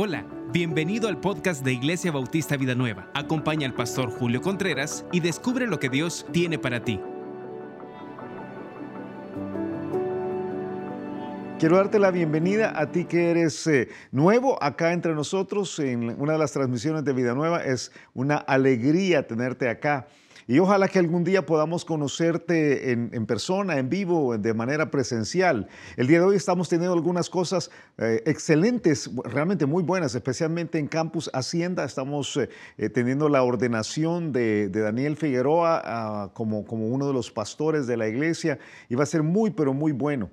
[0.00, 3.10] Hola, bienvenido al podcast de Iglesia Bautista Vida Nueva.
[3.14, 7.00] Acompaña al pastor Julio Contreras y descubre lo que Dios tiene para ti.
[11.58, 16.34] Quiero darte la bienvenida a ti que eres eh, nuevo acá entre nosotros en una
[16.34, 17.64] de las transmisiones de Vida Nueva.
[17.64, 20.06] Es una alegría tenerte acá.
[20.46, 25.66] Y ojalá que algún día podamos conocerte en, persona, en vivo, de manera presencial.
[25.96, 30.86] El día de hoy estamos teniendo algunas cosas eh, excelentes, realmente muy buenas, especialmente en
[30.86, 31.84] Campus Hacienda.
[31.84, 37.88] Estamos eh, teniendo la ordenación de, Daniel Figueroa ah, como, como uno de los pastores
[37.88, 40.30] de la iglesia y va a ser muy, pero muy bueno.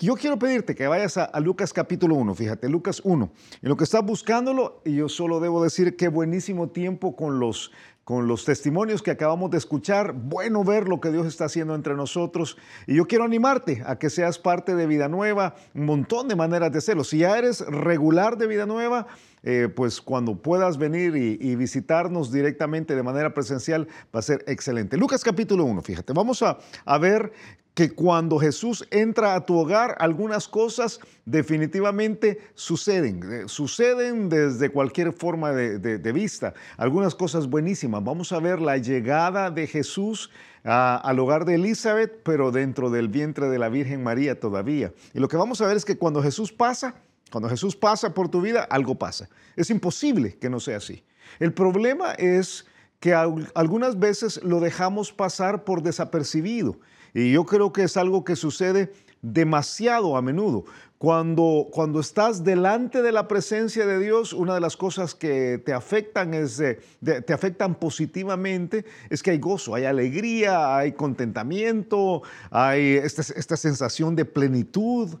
[0.00, 3.30] Yo quiero pedirte que vayas a, Lucas capítulo 1, fíjate, Lucas 1.
[3.62, 7.72] En lo que estás buscándolo, y yo solo debo decir qué buenísimo tiempo con los
[8.08, 10.14] con los testimonios que acabamos de escuchar.
[10.14, 12.56] Bueno ver lo que Dios está haciendo entre nosotros.
[12.86, 16.72] Y yo quiero animarte a que seas parte de Vida Nueva, un montón de maneras
[16.72, 17.04] de hacerlo.
[17.04, 19.08] Si ya eres regular de Vida Nueva,
[19.42, 24.96] eh, pues cuando puedas venir y, visitarnos directamente de manera presencial va a ser excelente.
[24.96, 27.32] Lucas capítulo 1, fíjate, vamos a, a ver
[27.78, 33.22] que cuando Jesús entra a tu hogar, algunas cosas definitivamente suceden.
[33.22, 36.54] Eh, suceden desde cualquier forma de, vista.
[36.76, 38.02] Algunas cosas buenísimas.
[38.02, 40.28] Vamos a ver la llegada de Jesús
[40.64, 44.92] al hogar de Elizabeth, pero dentro del vientre de la Virgen María todavía.
[45.14, 46.96] Y lo que vamos a ver es que cuando Jesús pasa,
[47.30, 49.28] cuando Jesús pasa por tu vida, algo pasa.
[49.54, 51.04] Es imposible que no sea así.
[51.38, 52.66] El problema es
[52.98, 56.76] que algunas veces lo dejamos pasar por desapercibido.
[57.14, 58.92] Y yo creo que es algo que sucede
[59.22, 60.64] demasiado a menudo.
[60.98, 65.72] Cuando, cuando estás delante de la presencia de Dios, una de las cosas que te
[65.72, 66.60] afectan, es,
[67.00, 74.16] te afectan positivamente es que hay gozo, hay alegría, hay contentamiento, hay esta, esta sensación
[74.16, 75.16] de plenitud.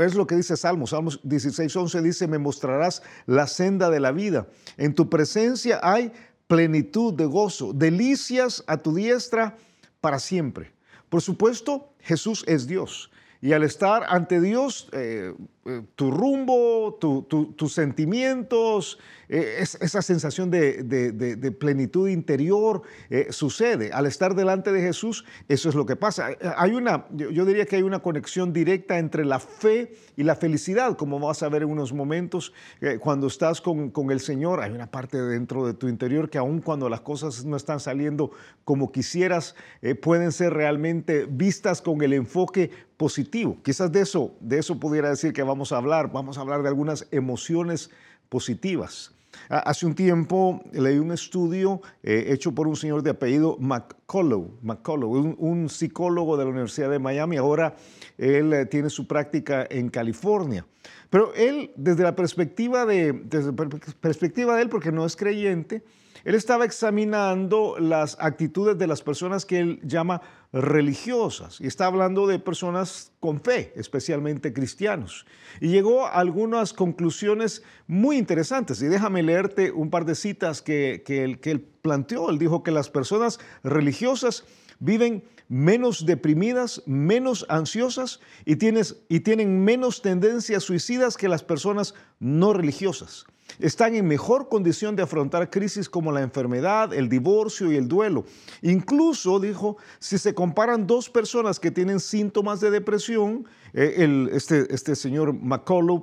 [0.00, 0.90] es lo que dice Salmos.
[0.90, 4.46] Salmos 16, 11 dice, me mostrarás la senda de la vida.
[4.78, 6.10] En tu presencia hay
[6.46, 9.58] plenitud de gozo, delicias a tu diestra
[10.00, 10.77] para siempre.
[11.08, 13.10] Por supuesto, Jesús es Dios.
[13.40, 15.34] Y al estar ante Dios, eh,
[15.68, 18.98] eh, tu rumbo, tus sentimientos,
[19.28, 22.82] eh, esa sensación de, plenitud interior
[23.28, 23.92] sucede.
[23.92, 26.30] Al estar delante de Jesús, eso es lo que pasa.
[26.56, 30.96] Hay una, yo, diría que hay una conexión directa entre la fe y la felicidad,
[30.96, 32.54] como vas a ver en unos momentos.
[33.00, 36.60] cuando estás con, con, el Señor, hay una parte dentro de tu interior que aun
[36.62, 38.30] cuando las cosas no están saliendo
[38.64, 39.54] como quisieras,
[40.00, 43.56] pueden ser realmente vistas con el enfoque positivo.
[43.62, 46.12] Quizás de eso, de eso pudiera decir que vamos a hablar.
[46.12, 47.90] Vamos a hablar de algunas emociones
[48.28, 49.14] positivas.
[49.48, 55.36] Hace un tiempo leí un estudio eh, hecho por un señor de apellido McCullough, McCullough
[55.38, 57.36] un, psicólogo de la Universidad de Miami.
[57.36, 57.76] Ahora
[58.16, 60.66] él eh, tiene su práctica en California.
[61.10, 63.68] Pero él, desde la perspectiva de, desde la
[64.00, 65.82] perspectiva de él, porque no es creyente,
[66.24, 70.20] él estaba examinando las actitudes de las personas que él llama
[70.52, 75.26] religiosas y está hablando de personas con fe, especialmente cristianos.
[75.60, 78.80] Y llegó a algunas conclusiones muy interesantes.
[78.80, 82.30] Y déjame leerte un par de citas que, él, que él planteó.
[82.30, 84.44] Él dijo que las personas religiosas
[84.78, 91.94] viven menos deprimidas, menos ansiosas y, tienes, y tienen menos tendencias suicidas que las personas
[92.20, 93.26] no religiosas
[93.58, 98.24] están en mejor condición de afrontar crisis como la enfermedad, el divorcio y el duelo.
[98.62, 104.96] Incluso, dijo, si se comparan dos personas que tienen síntomas de depresión, eh, este, este,
[104.96, 106.02] señor McCullough,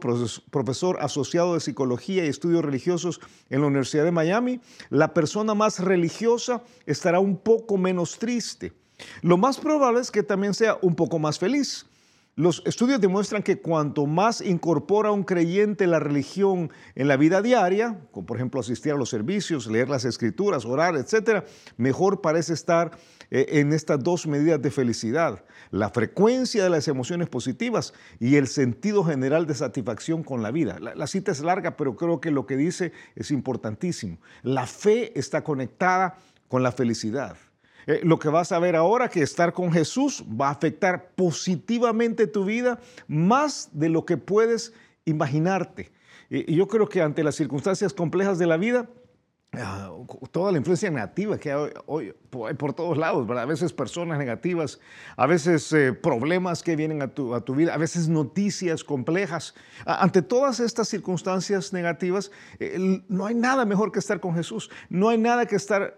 [0.52, 3.20] profesor asociado de psicología y estudios religiosos
[3.50, 8.74] en la Universidad de Miami, la persona más religiosa estará un poco menos triste.
[9.22, 11.86] Lo más probable es que también sea un poco más feliz.
[12.38, 18.02] Los estudios demuestran que cuanto más incorpora un creyente la religión en la vida diaria,
[18.12, 21.46] como por ejemplo asistir a los servicios, leer las escrituras, orar, etcétera,
[21.78, 22.92] mejor parece estar
[23.32, 28.48] eh, en estas dos medidas de felicidad, la frecuencia de las emociones positivas y el
[28.48, 30.78] sentido general de satisfacción con la vida.
[30.80, 34.18] la cita es larga, pero creo que lo que dice es importantísimo.
[34.44, 36.18] La fe está conectada
[36.50, 37.38] con la felicidad.
[37.88, 42.28] Eh, lo que vas a ver ahora, que estar con Jesús va a afectar positivamente
[42.28, 44.74] tu vida más de lo que puedes
[45.06, 45.92] imaginarte.
[46.30, 48.90] Y yo creo que ante las circunstancias complejas de la vida,
[49.54, 49.92] ah,
[50.32, 52.14] toda la influencia negativa que hay
[52.58, 53.44] por todos lados, ¿verdad?
[53.44, 54.80] A veces personas negativas,
[55.16, 59.54] a veces eh, problemas que vienen a tu, vida, a veces noticias complejas.
[59.86, 64.72] Ante todas estas circunstancias negativas, eh, no hay nada mejor que estar con Jesús.
[64.90, 65.96] No hay nada que estar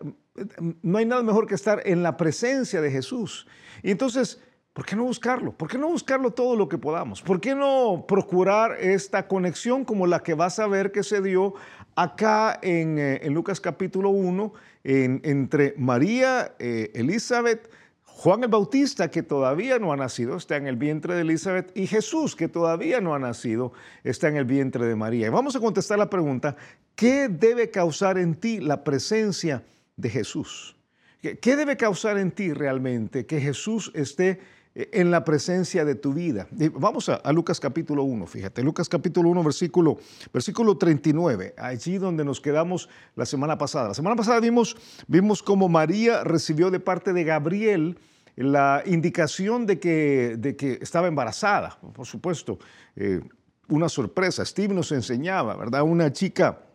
[0.82, 3.48] no hay nada mejor que estar en la presencia de Jesús.
[3.84, 4.42] Y entonces,
[4.78, 5.54] ¿Por qué no buscarlo?
[5.54, 7.24] ¿Por qué no buscarlo todo lo que podamos?
[7.24, 11.56] ¿Por qué no procurar esta conexión como la que vas a ver que se dio
[11.96, 14.54] acá en, eh, Lucas capítulo 1
[14.84, 17.72] entre María, eh, Elizabeth,
[18.04, 21.88] Juan el Bautista, que todavía no ha nacido, está en el vientre de Elizabeth, y
[21.88, 23.74] Jesús, que todavía no ha nacido,
[24.04, 25.26] está en el vientre de María.
[25.26, 26.56] Y vamos a contestar la pregunta,
[26.96, 30.76] ¿qué debe causar en ti la presencia de Jesús?
[31.22, 34.40] ¿Qué debe causar en ti realmente que Jesús esté
[34.78, 36.48] en la presencia de tu vida.
[36.74, 39.98] Vamos a, Lucas capítulo 1, fíjate, Lucas capítulo 1, versículo,
[40.32, 43.88] versículo 39, allí donde nos quedamos la semana pasada.
[43.88, 44.78] La semana pasada vimos,
[45.08, 47.98] vimos cómo María recibió de parte de Gabriel
[48.36, 52.60] la indicación de que, de que estaba embarazada, por supuesto,
[52.96, 53.22] eh,
[53.70, 54.46] una sorpresa.
[54.46, 55.82] Steve nos enseñaba, ¿verdad?
[55.82, 56.67] Una chica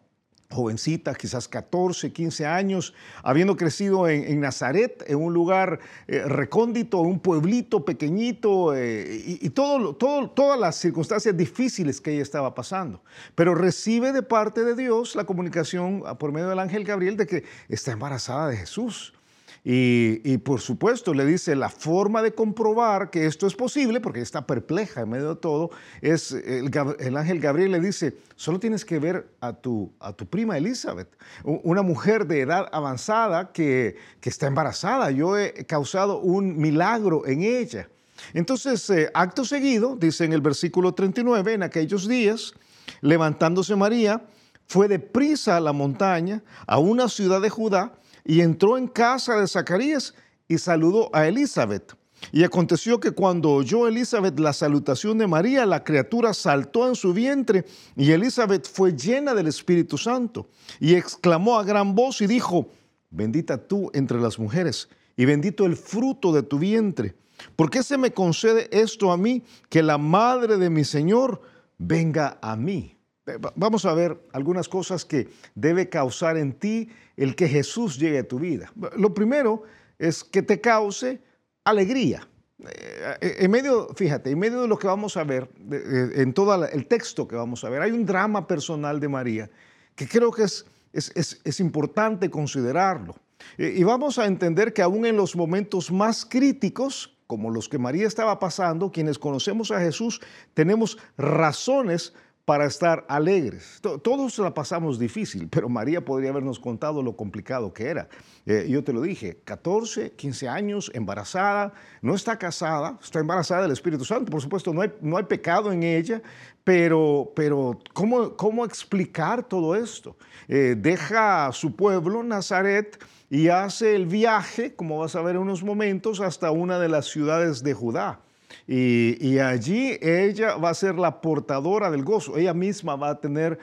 [0.53, 7.19] jovencita, quizás 14, 15 años, habiendo crecido en, Nazaret, en un lugar eh, recóndito, un
[7.19, 13.03] pueblito pequeñito, eh, y, todas las circunstancias difíciles que ella estaba pasando.
[13.35, 17.27] Pero recibe de parte de Dios la comunicación ah, por medio del ángel Gabriel de
[17.27, 19.15] que está embarazada de Jesús.
[19.65, 24.45] Y, por supuesto le dice la forma de comprobar que esto es posible, porque está
[24.45, 25.71] perpleja en medio de todo,
[26.01, 30.59] es el, ángel Gabriel le dice, solo tienes que ver a tu, a tu prima
[30.59, 35.13] Elizabeth, una mujer de edad avanzada que, que está embarazada.
[35.13, 37.89] Yo he causado un milagro en ella.
[38.35, 42.53] Entonces, eh, acto seguido, dice en el versículo 39, en aquellos días,
[43.01, 44.23] levantándose María,
[44.67, 47.93] fue deprisa a la montaña, a una ciudad de Judá,
[48.25, 50.15] y entró en casa de Zacarías
[50.49, 51.97] y saludó a Elizabeth.
[52.31, 57.13] Y aconteció que cuando oyó Elizabeth la salutación de María, la criatura saltó en su
[57.13, 57.65] vientre
[57.97, 60.49] y Elizabeth fue llena del Espíritu Santo
[60.79, 62.69] y exclamó a gran voz y dijo,
[63.11, 67.17] bendita tú entre las mujeres y bendito el fruto de tu vientre.
[67.57, 71.43] ¿Por qué se me concede esto a mí, que la madre de mi Señor
[71.79, 72.97] venga a mí?
[73.27, 78.19] Eh, vamos a ver algunas cosas que debe causar en ti el que Jesús llegue
[78.19, 78.73] a tu vida.
[78.97, 79.63] Lo primero
[79.99, 81.21] es que te cause
[81.63, 82.27] alegría.
[82.59, 86.65] Eh, eh, en medio, fíjate, en medio de lo que vamos a ver, en todo
[86.65, 89.51] el texto que vamos a ver, hay un drama personal de María
[89.95, 93.15] que creo que es, es, es importante considerarlo.
[93.59, 98.07] Y vamos a entender que aún en los momentos más críticos, como los que María
[98.07, 100.21] estaba pasando, quienes conocemos a Jesús,
[100.55, 103.81] tenemos razones para estar alegres.
[103.81, 108.09] Todos la pasamos difícil, pero María podría habernos contado lo complicado que era.
[108.47, 113.71] Eh, yo te lo dije, 14, 15 años, embarazada, no está casada, está embarazada del
[113.71, 114.33] Espíritu Santo.
[114.33, 116.21] Por supuesto, no hay, no hay pecado en ella,
[116.65, 120.17] pero, pero ¿cómo, ¿cómo explicar todo esto?
[120.49, 125.63] Eh, deja su pueblo, Nazaret, y hace el viaje, como vas a ver en unos
[125.63, 128.21] momentos, hasta una de las ciudades de Judá.
[128.67, 132.37] Y, allí ella va a ser la portadora del gozo.
[132.37, 133.59] Ella misma va a tener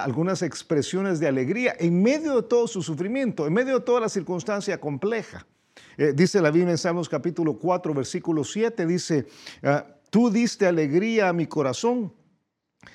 [0.00, 4.08] algunas expresiones de alegría en medio de todo su sufrimiento, en medio de toda la
[4.08, 5.46] circunstancia compleja.
[5.96, 9.26] Eh, dice la Biblia en Salmos capítulo 4, versículo 7, dice,
[9.62, 12.12] ah, tú diste alegría a mi corazón,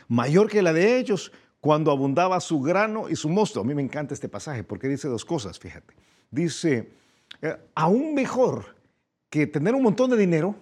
[0.08, 3.62] mayor que la de ellos, cuando abundaba su grano y su mosto.
[3.62, 5.96] A mí me encanta este pasaje porque dice dos cosas, fíjate.
[6.32, 6.92] Dice,
[7.42, 8.76] eh, aún mejor
[9.30, 10.56] que tener un montón de dinero,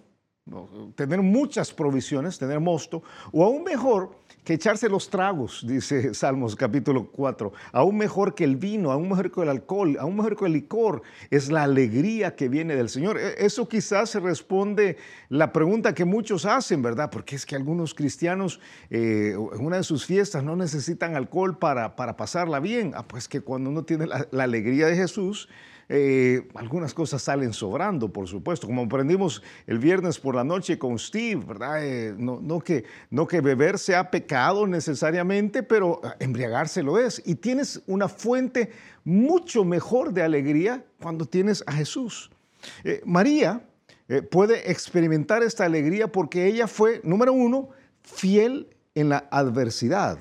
[0.95, 3.01] tener muchas provisiones, tener mosto,
[3.31, 4.11] o aún mejor
[4.43, 9.31] que echarse los tragos, dice Salmos capítulo 4, aún mejor que el vino, aún mejor
[9.31, 13.17] que el alcohol, aún mejor que el licor, es la alegría que viene del Señor.
[13.17, 14.97] E, eso quizás responde
[15.29, 17.09] la pregunta que muchos hacen, ¿verdad?
[17.09, 18.59] Porque es que algunos cristianos
[18.91, 22.91] eh, en una de sus fiestas no necesitan alcohol para, para pasarla bien.
[22.95, 25.49] Ah, pues que cuando uno tiene la alegría de Jesús,
[25.87, 30.97] eh, algunas cosas salen sobrando, por supuesto, como aprendimos el viernes por la noche con
[30.97, 31.85] Steve, ¿verdad?
[31.85, 37.21] Eh, no, no, que, no que beber sea pecado necesariamente, pero ah, embriagarse lo es.
[37.25, 38.71] Y tienes una fuente
[39.03, 42.31] mucho mejor de alegría cuando tienes a Jesús.
[42.83, 43.61] Eh, María
[44.29, 47.69] puede experimentar esta alegría porque ella fue, número uno,
[48.03, 50.19] fiel en la adversidad.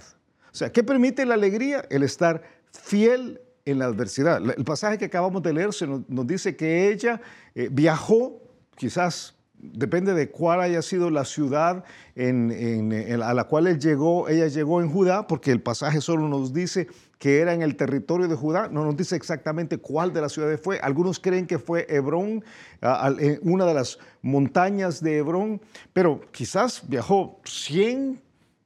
[0.51, 1.85] O sea, ¿qué permite la alegría?
[1.91, 2.43] El estar
[2.73, 4.43] fiel en la adversidad.
[4.57, 5.71] El pasaje que acabamos de leer
[6.09, 7.21] nos, dice que ella
[7.55, 8.41] eh, viajó,
[8.77, 9.35] quizás
[9.73, 11.85] depende de cuál haya sido la ciudad
[12.17, 16.87] a la cual él llegó, ella llegó en Judá, porque el pasaje solo nos dice
[17.19, 20.61] que era en el territorio de Judá, no nos dice exactamente cuál de las ciudades
[20.61, 20.79] fue.
[20.81, 22.45] Algunos creen que fue Hebrón,
[23.43, 25.63] una de las montañas de Hebrón,
[25.95, 28.21] pero quizás viajó 100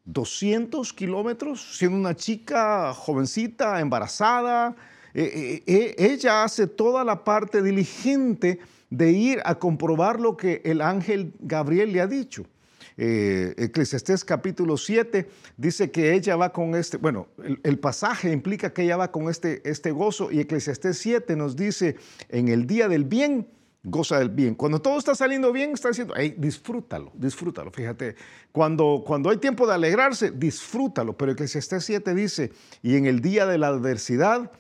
[0.09, 4.75] 200 kilómetros, siendo una chica jovencita, embarazada.
[5.13, 10.63] Eh, eh, eh, ella hace toda la parte diligente de ir a comprobar lo que
[10.65, 12.47] el ángel Gabriel le ha dicho.
[13.01, 17.29] Eh, Eclesiastés capítulo 7 dice que ella va con este, bueno,
[17.63, 21.95] el, pasaje implica que ella va con este, este gozo y Eclesiastés 7 nos dice,
[22.29, 23.47] en el día del bien,
[23.91, 24.55] goza del bien.
[24.55, 27.71] Cuando todo está saliendo bien, está diciendo, disfrútalo, disfrútalo.
[27.71, 28.17] Fíjate,
[28.53, 31.17] cuando, cuando hay tiempo de alegrarse, disfrútalo.
[31.17, 32.53] Pero Eclesiastés 7 dice,
[32.83, 34.51] y en el día de la adversidad,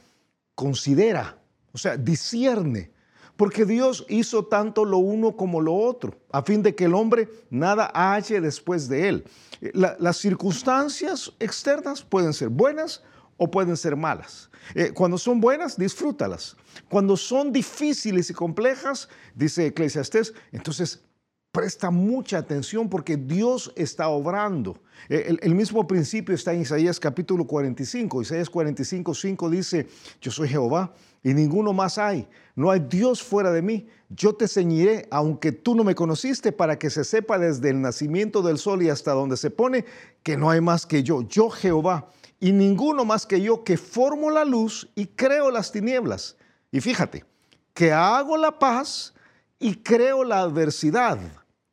[0.55, 1.39] considera,
[1.73, 2.91] o sea, discierne
[3.39, 7.29] porque Dios hizo tanto lo uno como lo otro, a fin de que el hombre
[7.51, 9.25] nada halle después de él.
[9.73, 13.05] las circunstancias externas pueden ser buenas
[13.39, 14.51] o pueden ser malas.
[14.75, 16.57] Eh, cuando son buenas, disfrútalas.
[16.91, 21.01] Cuando son difíciles y complejas, dice Eclesiastés, entonces
[21.53, 24.83] presta mucha atención porque Dios está obrando.
[25.09, 28.23] Eh, el, el, mismo principio está en Isaías capítulo 45.
[28.23, 29.89] Isaías 45, 5 dice,
[30.21, 30.93] yo soy Jehová
[31.23, 32.29] y ninguno más hay.
[32.55, 33.89] No hay Dios fuera de mí.
[34.11, 38.43] Yo te ceñiré, aunque tú no me conociste, para que se sepa desde el nacimiento
[38.43, 39.85] del sol y hasta donde se pone,
[40.23, 44.31] que no hay más que yo, yo Jehová, y ninguno más que yo, que formo
[44.31, 46.37] la luz y creo las tinieblas.
[46.71, 47.25] Y fíjate,
[47.75, 49.15] que hago la paz
[49.59, 51.19] y creo la adversidad.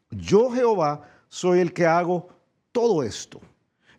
[0.10, 2.30] Yo Jehová soy el que hago
[2.72, 3.42] todo esto.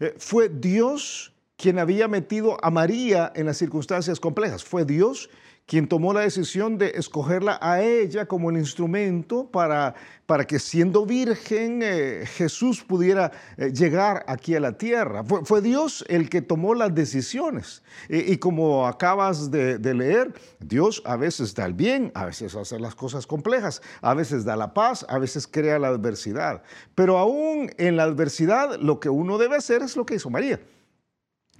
[0.00, 4.62] Eh, fue Dios quien había metido a María en las circunstancias complejas.
[4.62, 5.30] Fue Dios
[5.66, 11.04] quien tomó la decisión de escogerla a ella como el instrumento para, para que siendo
[11.04, 15.24] virgen eh, Jesús pudiera eh, llegar aquí a la tierra.
[15.24, 17.82] Fue, Dios el que tomó las decisiones.
[18.08, 22.78] Y, como acabas de, de, leer, Dios a veces da el bien, a veces hace
[22.78, 26.62] las cosas complejas, a veces da la paz, a veces crea la adversidad.
[26.94, 30.60] Pero aún en la adversidad lo que uno debe hacer es lo que hizo María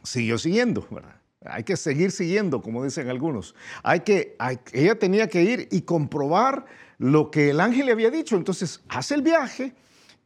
[0.07, 1.21] siguió siguiendo, ¿verdad?
[1.45, 3.55] Hay que seguir siguiendo, como dicen algunos.
[3.83, 4.37] Hay que,
[4.73, 6.65] ella tenía que ir y comprobar
[6.99, 8.37] lo que el ángel le había dicho.
[8.37, 9.75] Entonces hace el viaje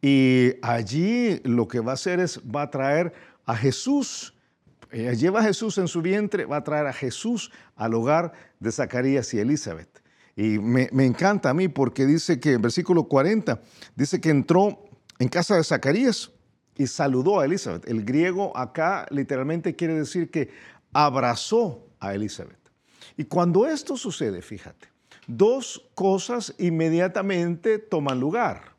[0.00, 3.12] y allí lo que va a hacer es, va a traer
[3.44, 4.34] a Jesús.
[4.90, 8.72] Ella lleva a Jesús en su vientre, va a traer a Jesús al hogar de
[8.72, 10.02] Zacarías y Elizabeth.
[10.36, 13.60] Y me, me encanta a mí porque dice que en versículo 40,
[13.94, 14.84] dice que entró
[15.18, 16.30] en casa de Zacarías
[16.76, 17.86] y saludó a Elizabeth.
[17.86, 20.48] El griego acá literalmente quiere decir que
[20.92, 22.58] abrazó a Elizabeth.
[23.16, 24.88] Y cuando esto sucede, fíjate,
[25.26, 28.74] dos cosas inmediatamente toman lugar.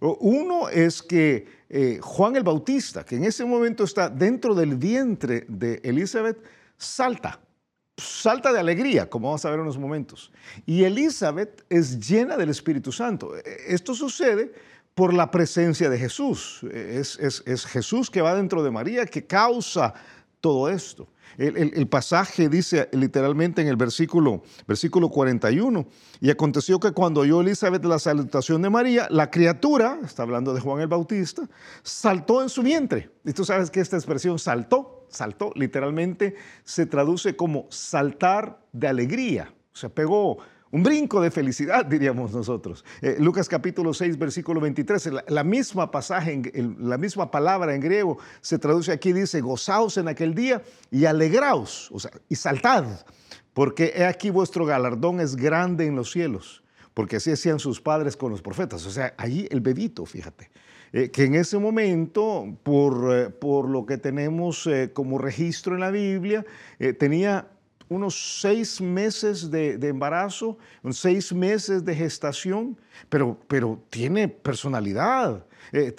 [0.00, 5.44] Uno es que eh, Juan el Bautista, que en ese momento está dentro del vientre
[5.46, 6.42] de Elizabeth,
[6.78, 7.38] salta,
[7.98, 10.32] salta de alegría, como vamos a ver en unos momentos.
[10.64, 13.32] Y Elizabeth es llena del Espíritu Santo.
[13.66, 14.52] Esto sucede
[14.94, 16.62] por la presencia de Jesús.
[16.72, 19.94] Es, Jesús que va dentro de María que causa
[20.40, 21.08] todo esto.
[21.36, 25.86] El, pasaje dice literalmente en el versículo, versículo 41,
[26.20, 30.60] y aconteció que cuando oyó Elizabeth la salutación de María, la criatura, está hablando de
[30.60, 31.48] Juan el Bautista,
[31.82, 33.10] saltó en su vientre.
[33.24, 36.34] Y tú sabes que esta expresión saltó, saltó, literalmente
[36.64, 39.54] se traduce como saltar de alegría.
[39.72, 40.38] O sea, pegó,
[40.72, 42.84] un brinco de felicidad, diríamos nosotros.
[43.02, 46.40] Eh, Lucas capítulo 6, versículo 23, la, misma pasaje,
[46.78, 51.90] la misma palabra en griego se traduce aquí, dice, gozaos en aquel día y alegraos,
[51.90, 52.84] o sea, y saltad,
[53.52, 56.62] porque he aquí vuestro galardón es grande en los cielos,
[56.94, 58.86] porque así hacían sus padres con los profetas.
[58.86, 60.50] O sea, allí el bebito, fíjate.
[60.92, 65.90] Eh, que en ese momento, por, eh, por lo que tenemos como registro en la
[65.90, 66.44] Biblia,
[66.98, 67.48] tenía
[67.90, 70.56] unos seis meses de, embarazo,
[70.92, 72.78] seis meses de gestación,
[73.08, 75.92] pero, pero tiene personalidad, eh,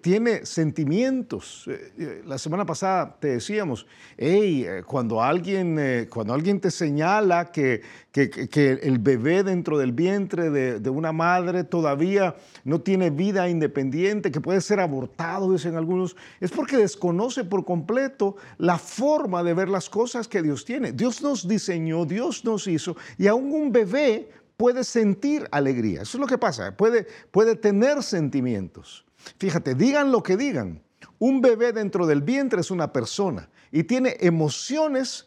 [0.00, 1.64] tiene sentimientos.
[1.66, 7.82] Eh, eh, la semana pasada te decíamos, hey, cuando alguien, cuando alguien te señala que,
[8.12, 14.30] que, el bebé dentro del vientre de, de, una madre todavía no tiene vida independiente,
[14.30, 19.68] que puede ser abortado, dicen algunos, es porque desconoce por completo la forma de ver
[19.68, 20.92] las cosas que Dios tiene.
[20.92, 26.02] Dios nos diseñó, Dios nos hizo, y aún un bebé puede sentir alegría.
[26.02, 29.05] Eso es lo que pasa, puede, puede tener sentimientos.
[29.38, 30.82] Fíjate, digan lo que digan,
[31.18, 35.26] un bebé dentro del vientre es una persona y tiene emociones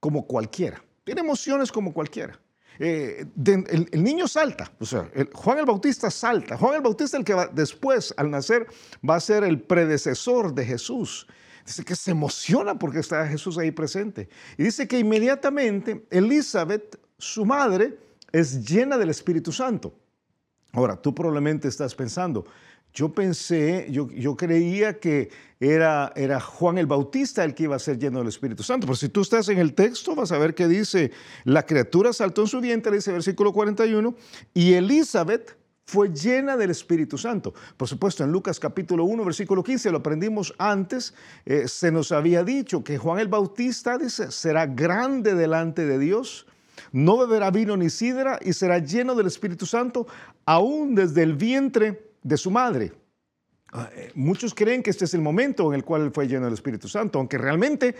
[0.00, 0.82] como cualquiera.
[1.04, 2.38] Tiene emociones como cualquiera.
[2.80, 6.56] Eh, el, niño salta, o sea, Juan el Bautista salta.
[6.56, 8.68] Juan el Bautista, el que va, después, al nacer,
[9.08, 11.26] va a ser el predecesor de Jesús.
[11.66, 14.28] Dice que se emociona porque está Jesús ahí presente.
[14.56, 17.98] Y dice que inmediatamente Elizabeth, su madre,
[18.30, 19.92] es llena del Espíritu Santo.
[20.72, 22.44] Ahora, tú probablemente estás pensando,
[22.98, 27.96] yo pensé, yo, creía que era, era, Juan el Bautista el que iba a ser
[27.96, 28.88] lleno del Espíritu Santo.
[28.88, 31.12] Pero si tú estás en el texto, vas a ver que dice,
[31.44, 34.16] la criatura saltó en su vientre, dice versículo 41,
[34.52, 37.54] y Elizabeth fue llena del Espíritu Santo.
[37.76, 41.14] Por supuesto, en Lucas capítulo 1, versículo 15, lo aprendimos antes,
[41.46, 46.46] eh, se nos había dicho que Juan el Bautista dice, será grande delante de Dios,
[46.90, 50.08] no beberá vino ni sidra y será lleno del Espíritu Santo
[50.44, 52.92] aún desde el vientre de su madre.
[53.72, 56.54] Ah, eh, muchos creen que este es el momento en el cual fue lleno del
[56.54, 57.94] Espíritu Santo, aunque realmente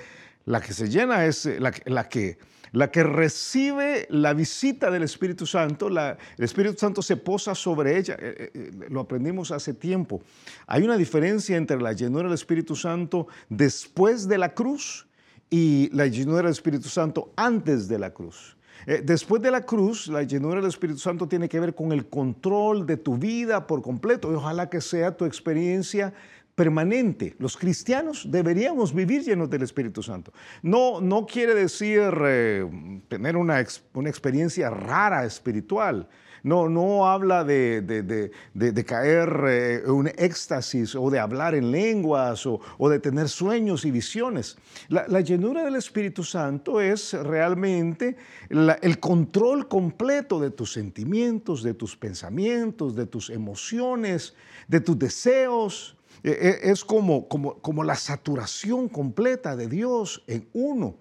[0.46, 2.38] la que se llena es eh, la, la que
[2.72, 8.16] la que recibe la visita del Espíritu Santo, el Espíritu Santo se posa sobre ella.
[8.18, 10.22] Eh, lo aprendimos hace tiempo.
[10.66, 15.06] Hay una diferencia entre la llenura del Espíritu Santo después de la cruz
[15.50, 18.57] y la llenura del Espíritu Santo antes de la cruz.
[18.87, 22.87] Después de la cruz, la llenura del Espíritu Santo tiene que ver con el control
[22.87, 26.12] de tu vida por completo y ojalá que sea tu experiencia
[26.58, 27.37] permanente.
[27.38, 30.32] Los cristianos deberíamos vivir llenos del Espíritu Santo.
[30.61, 32.68] No, no quiere decir eh,
[33.06, 36.08] tener una, una, experiencia rara espiritual.
[36.42, 42.61] No, no habla de, de, caer eh, un éxtasis o de hablar en lenguas o,
[42.88, 44.57] de tener sueños y visiones.
[44.88, 48.16] La, llenura del Espíritu Santo es realmente
[48.49, 54.35] el control completo de tus sentimientos, de tus pensamientos, de tus emociones,
[54.68, 60.49] de tus deseos, e, e, es como, como, como la saturación completa de Dios en
[60.52, 60.97] uno.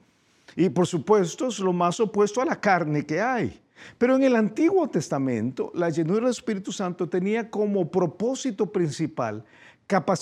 [0.56, 3.62] Y por supuesto es lo más opuesto a la carne que hay.
[3.98, 9.44] Pero en el Antiguo Testamento, la llenura del Espíritu Santo tenía como propósito principal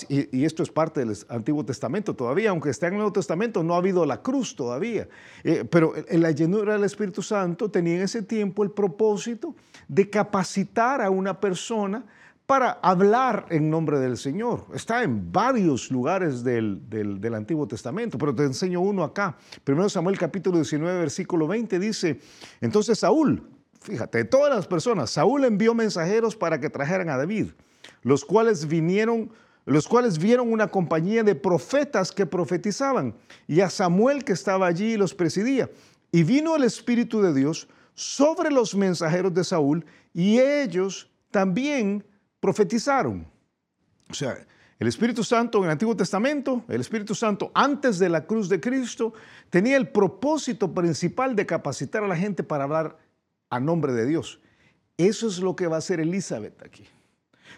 [0.08, 3.74] y, esto es parte del Antiguo Testamento todavía, aunque está en el Nuevo Testamento, no
[3.74, 5.08] ha habido la cruz todavía.
[5.42, 9.56] Eh, pero en la llenura del Espíritu Santo tenía en ese tiempo el propósito
[9.88, 12.04] de capacitar a una persona
[12.46, 14.66] para hablar en nombre del Señor.
[14.72, 19.36] Está en varios lugares del, Antiguo Testamento, pero te enseño uno acá.
[19.64, 22.20] Primero Samuel capítulo 19, versículo 20 dice,
[22.60, 23.42] entonces Saúl,
[23.80, 27.48] fíjate, todas las personas, Saúl envió mensajeros para que trajeran a David,
[28.02, 29.32] los cuales vinieron,
[29.64, 33.16] los cuales vieron una compañía de profetas que profetizaban,
[33.48, 35.68] y a Samuel que estaba allí y los presidía.
[36.12, 42.04] Y vino el Espíritu de Dios sobre los mensajeros de Saúl, y ellos también
[42.46, 43.26] profetizaron.
[44.08, 44.38] O sea,
[44.78, 48.60] el Espíritu Santo en el Antiguo Testamento, el Espíritu Santo antes de la cruz de
[48.60, 49.14] Cristo,
[49.50, 52.98] tenía el propósito principal de capacitar a la gente para hablar
[53.50, 54.38] a nombre de Dios.
[54.96, 56.84] Eso es lo que va a hacer Elizabeth aquí.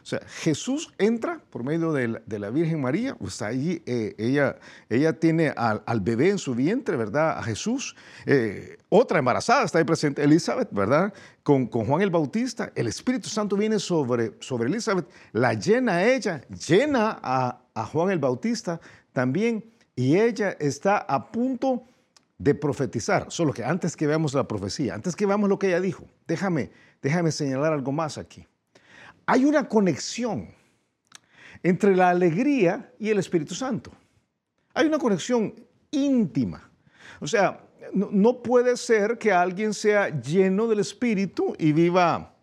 [0.03, 4.57] O sea, Jesús entra por medio de la, Virgen María, pues allí eh, ella,
[4.89, 7.39] ella tiene al, bebé en su vientre, ¿verdad?
[7.39, 7.95] A Jesús.
[8.25, 11.13] Eh, otra embarazada está ahí presente, Elizabeth, ¿verdad?
[11.43, 12.73] Con, con, Juan el Bautista.
[12.75, 18.11] El Espíritu Santo viene sobre, sobre Elizabeth, la llena a ella, llena a, a Juan
[18.11, 18.81] el Bautista
[19.13, 21.85] también, y ella está a punto
[22.39, 23.27] de profetizar.
[23.31, 26.71] Solo que antes que veamos la profecía, antes que veamos lo que ella dijo, déjame,
[27.03, 28.47] déjame señalar algo más aquí
[29.29, 30.49] hay una conexión
[31.63, 33.93] entre la alegría y el Espíritu Santo.
[34.73, 35.55] Hay una conexión
[35.91, 36.71] íntima.
[37.21, 37.61] O sea,
[37.93, 42.35] no, puede ser que alguien sea lleno del Espíritu y viva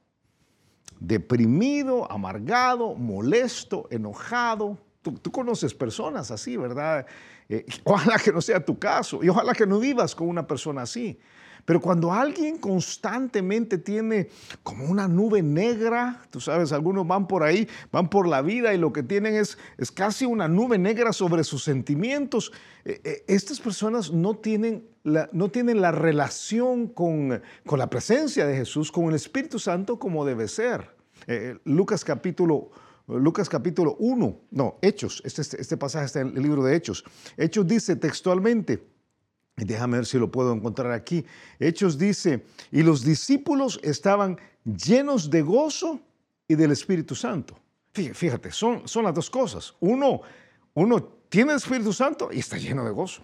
[1.00, 4.78] deprimido, amargado, molesto, enojado.
[5.02, 7.08] Tú, conoces personas así, ¿verdad?
[7.50, 10.84] Eh, ojalá que no sea tu caso y ojalá que no vivas con una persona
[10.84, 11.20] así.
[11.66, 14.30] Pero cuando alguien constantemente tiene
[14.62, 18.78] como una nube negra, tú sabes, algunos van por ahí, van por la vida y
[18.78, 22.52] lo que tienen es, es casi una nube negra sobre sus sentimientos,
[22.86, 28.46] eh, eh, estas personas no tienen la, no tienen la relación con, con, la presencia
[28.46, 30.96] de Jesús, con el Espíritu Santo como debe ser.
[31.28, 32.70] Eh, Lucas capítulo
[33.08, 37.04] Lucas capítulo 1, no, Hechos, este, este, este pasaje está en el libro de Hechos.
[37.38, 38.84] Hechos dice textualmente,
[39.58, 41.26] Déjame ver si lo puedo encontrar aquí.
[41.60, 46.02] Hechos dice, y los discípulos estaban llenos de gozo
[46.48, 47.58] y del Espíritu Santo.
[47.94, 49.74] Fíjate, son, son las dos cosas.
[49.80, 50.22] Uno,
[50.74, 53.24] uno tiene el Espíritu Santo y está lleno de gozo.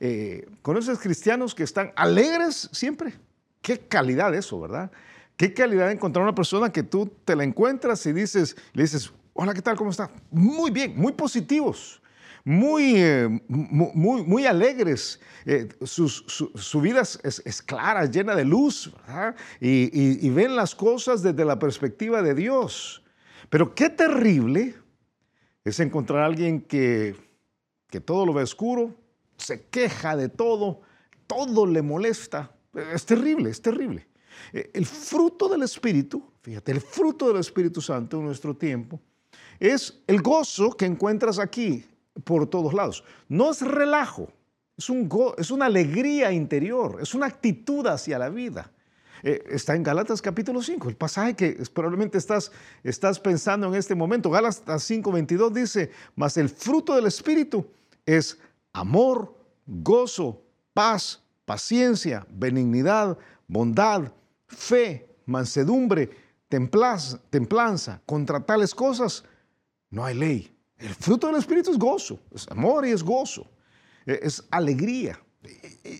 [0.00, 3.12] Eh, ¿Conoces cristianos que están alegres siempre?
[3.60, 4.90] Qué calidad eso, ¿verdad?
[5.36, 9.52] Qué calidad encontrar una persona que tú te la encuentras y dices, le dices, hola,
[9.52, 9.76] ¿qué tal?
[9.76, 10.10] ¿Cómo está?
[10.30, 12.01] Muy bien, muy positivos
[12.44, 15.20] muy, eh, muy, muy alegres.
[15.44, 18.92] Eh, su, vida es, clara, llena de luz,
[19.60, 23.02] y, ven las cosas desde la perspectiva de Dios.
[23.48, 24.74] Pero qué terrible
[25.64, 27.14] es encontrar a alguien que,
[27.88, 28.94] que todo lo ve oscuro,
[29.36, 30.80] se queja de todo,
[31.26, 32.52] todo le molesta.
[32.92, 34.06] Es terrible, es terrible.
[34.52, 39.00] Eh, el fruto del Espíritu, fíjate, el fruto del Espíritu Santo en nuestro tiempo
[39.60, 41.84] es el gozo que encuentras aquí
[42.24, 43.04] por todos lados.
[43.28, 44.28] No es relajo,
[44.76, 48.70] es, un es una alegría interior, es una actitud hacia la vida.
[49.22, 52.50] Eh, está en Gálatas capítulo 5, el pasaje que probablemente estás,
[52.82, 54.30] estás pensando en este momento.
[54.30, 57.66] Gálatas 5, 22 dice, mas el fruto del Espíritu
[58.04, 58.38] es
[58.72, 60.42] amor, gozo,
[60.74, 64.12] paz, paciencia, benignidad, bondad,
[64.48, 66.10] fe, mansedumbre,
[66.48, 68.00] templanza.
[68.04, 69.24] Contra tales cosas
[69.90, 70.51] no hay ley.
[70.82, 73.46] El fruto del Espíritu es gozo, es amor y es gozo,
[74.04, 75.18] e, es alegría.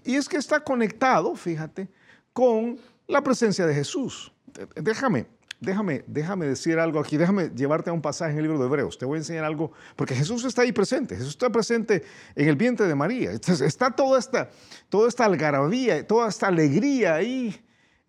[0.04, 1.88] Y es que está conectado, fíjate,
[2.32, 4.32] con la presencia de Jesús.
[4.74, 5.26] Déjame,
[5.60, 8.98] déjame, déjame decir algo aquí, déjame llevarte a un pasaje en el libro de Hebreos.
[8.98, 12.02] Te voy a enseñar algo, porque Jesús está ahí presente, Jesús está presente
[12.34, 13.30] en el vientre de María.
[13.30, 14.50] está toda esta,
[14.88, 17.64] toda esta algarabía, toda esta alegría ahí.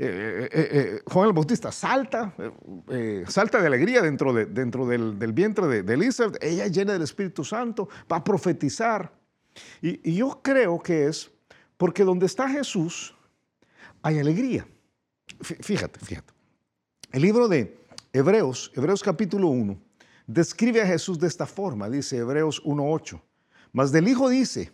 [0.05, 2.33] Eh, eh, eh, Juan el Bautista salta,
[3.27, 6.11] salta de alegría dentro, de, dentro del, vientre de, de,
[6.41, 9.13] ella llena del Espíritu Santo, va a profetizar.
[9.81, 11.31] Y, y yo creo que es
[11.77, 13.15] porque donde está Jesús
[14.01, 14.67] hay alegría.
[15.41, 16.33] Fíjate, fíjate.
[17.11, 17.77] El libro de
[18.11, 19.79] Hebreos, Hebreos capítulo 1,
[20.27, 23.21] describe a Jesús de esta forma, dice Hebreos 1.8.
[23.71, 24.71] Mas del Hijo dice,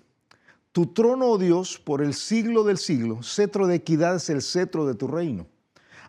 [0.72, 4.86] tu trono, oh Dios, por el siglo del siglo, cetro de equidad es el cetro
[4.86, 5.48] de tu reino.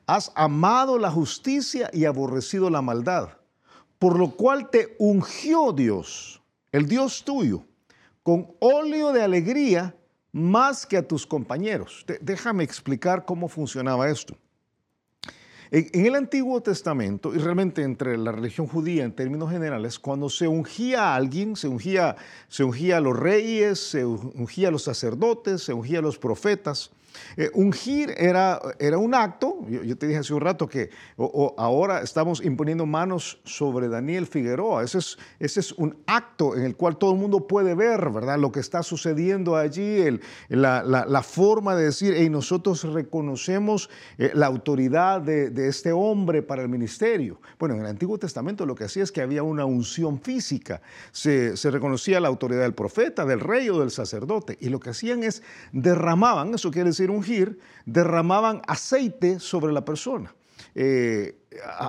[0.06, 3.30] Has amado la justicia y aborrecido la maldad,
[3.98, 6.42] por lo cual te ungió Dios,
[6.72, 7.64] el Dios tuyo,
[8.22, 9.94] con óleo de alegría
[10.32, 12.04] más que a tus compañeros.
[12.20, 14.36] Déjame explicar cómo funcionaba esto.
[15.72, 20.48] En, el Antiguo Testamento, y realmente entre la religión judía en términos generales, cuando se
[20.48, 22.16] ungía a alguien, se ungía,
[22.48, 26.90] se ungía a los reyes, se ungía a los sacerdotes, se ungía a los profetas,
[27.36, 30.90] eh, ungir era, era un acto, yo, te dije hace un rato que
[31.56, 36.76] ahora estamos imponiendo manos sobre Daniel Figueroa, ese es, ese es un acto en el
[36.76, 38.38] cual todo el mundo puede ver, ¿verdad?
[38.38, 40.04] Lo que está sucediendo allí,
[40.48, 46.62] la, forma de decir, y nosotros reconocemos eh, la autoridad de, de, este hombre para
[46.62, 47.40] el ministerio.
[47.58, 51.56] Bueno, en el Antiguo Testamento lo que hacía es que había una unción física, se,
[51.56, 55.22] se reconocía la autoridad del profeta, del rey o del sacerdote, y lo que hacían
[55.22, 55.42] es
[55.72, 60.34] derramaban, eso quiere decir, ungir, derramaban aceite sobre la persona.
[60.74, 61.36] Eh,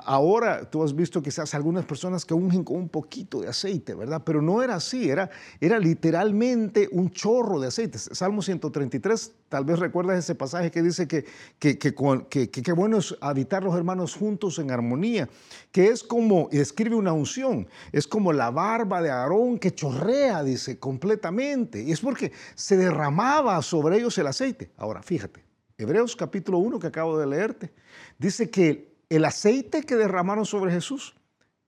[0.06, 4.22] ahora tú has visto quizás algunas personas que ungen con un poquito de aceite, ¿verdad?
[4.26, 8.00] Pero no era así, era, era literalmente un chorro de aceite.
[8.00, 11.26] Salmo 133, tal vez recuerdas ese pasaje que dice que
[11.60, 15.30] qué que, que, bueno es habitar los hermanos juntos en armonía,
[15.72, 20.44] que es como, y describe una unción, es como la barba de Aarón que chorrea,
[20.44, 21.84] dice, completamente.
[21.84, 24.72] Y es porque se derramaba sobre ellos el aceite.
[24.78, 25.51] Ahora, fíjate,
[25.82, 27.74] Hebreos capítulo 1 que acabo de leerte,
[28.18, 31.16] dice que el aceite que derramaron sobre Jesús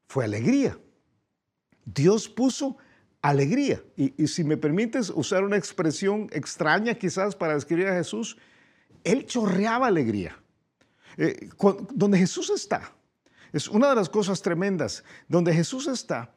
[0.08, 0.78] fue alegría.
[1.86, 2.78] Dios puso
[3.21, 3.84] alegría.
[3.95, 8.38] Y, si me permites usar una expresión extraña quizás para describir a Jesús,
[9.04, 10.38] Él chorreaba alegría.
[11.17, 11.49] Eh,
[11.93, 12.91] donde Jesús está,
[13.52, 16.34] es una de las cosas tremendas, donde Jesús está,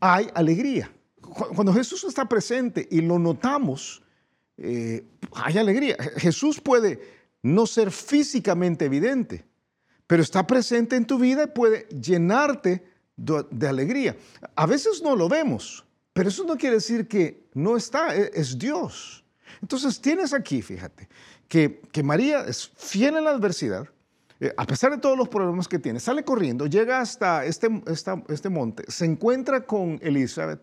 [0.00, 0.90] hay alegría.
[1.20, 4.02] Cuando Jesús está presente y lo notamos,
[4.58, 5.96] eh, hay alegría.
[6.16, 9.44] Jesús puede no ser físicamente evidente,
[10.06, 12.84] pero está presente en tu vida y puede llenarte
[13.16, 14.16] de, alegría.
[14.54, 18.58] A veces no lo vemos, pero eso no quiere decir que no está, e, es
[18.58, 19.24] Dios.
[19.60, 21.08] Entonces tienes aquí, fíjate,
[21.48, 23.88] que, que María es fiel en la adversidad,
[24.40, 27.68] eh, a pesar de todos los problemas que tiene, sale corriendo, llega hasta este,
[28.28, 30.60] este monte, se encuentra con Elizabeth,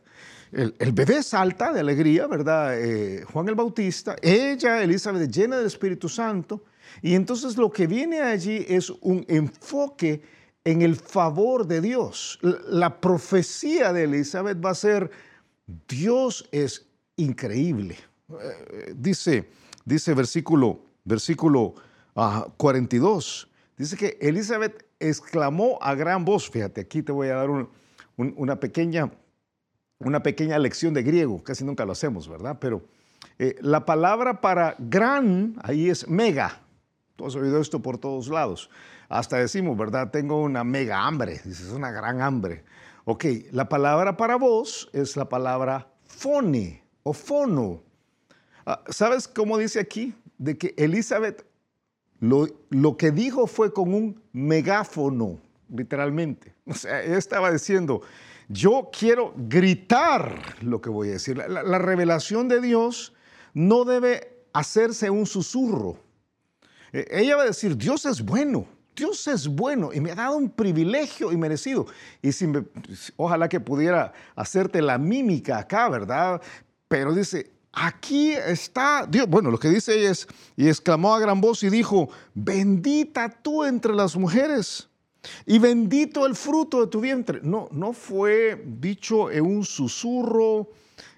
[0.52, 2.80] el, bebé salta de alegría, ¿verdad?
[2.80, 6.64] Eh, Juan el Bautista, ella, Elizabeth, llena del Espíritu Santo,
[7.02, 10.22] y entonces lo que viene allí es un enfoque
[10.64, 12.40] en el favor de Dios.
[12.42, 15.12] La profecía de Elizabeth va a ser,
[15.88, 17.98] Dios es increíble.
[18.30, 19.50] Eh, dice,
[19.86, 21.76] dice versículo, versículo
[22.58, 27.50] 42, ah, dice que Elizabeth exclamó a gran voz, fíjate, aquí te voy a dar
[28.18, 29.12] una pequeña
[30.00, 32.58] una pequeña lección de griego, casi nunca lo hacemos, ¿verdad?
[32.60, 32.84] Pero
[33.40, 36.62] eh, la palabra para gran ahí es mega.
[37.16, 38.70] Tú has oído esto por todos lados.
[39.08, 40.12] Hasta decimos, ¿verdad?
[40.12, 42.64] Tengo una mega hambre, dices, una gran hambre.
[43.06, 47.84] Ok, la palabra para vos es la palabra fone o fono.
[48.66, 50.14] Ah, ¿Sabes cómo dice aquí?
[50.38, 51.46] De que Elizabeth
[52.30, 56.54] lo, que dijo fue con un megáfono, literalmente.
[56.68, 58.02] O sea, ella estaba diciendo,
[58.50, 61.38] yo quiero gritar lo que voy a decir.
[61.38, 63.14] La, revelación de Dios
[63.54, 65.98] no debe hacerse un susurro.
[66.92, 70.38] Eh, ella va a decir, Dios es bueno, Dios es bueno y me ha dado
[70.38, 71.86] un privilegio y merecido.
[72.24, 72.52] Y si
[73.16, 76.42] ojalá que pudiera hacerte la mímica acá, ¿verdad?
[76.88, 79.28] Pero dice, aquí está Dios.
[79.28, 83.64] Bueno, lo que dice ella es, y exclamó a gran voz y dijo, bendita tú
[83.64, 84.90] entre las mujeres
[85.46, 87.42] y bendito el fruto de tu vientre.
[87.44, 90.70] No, no fue dicho en un susurro,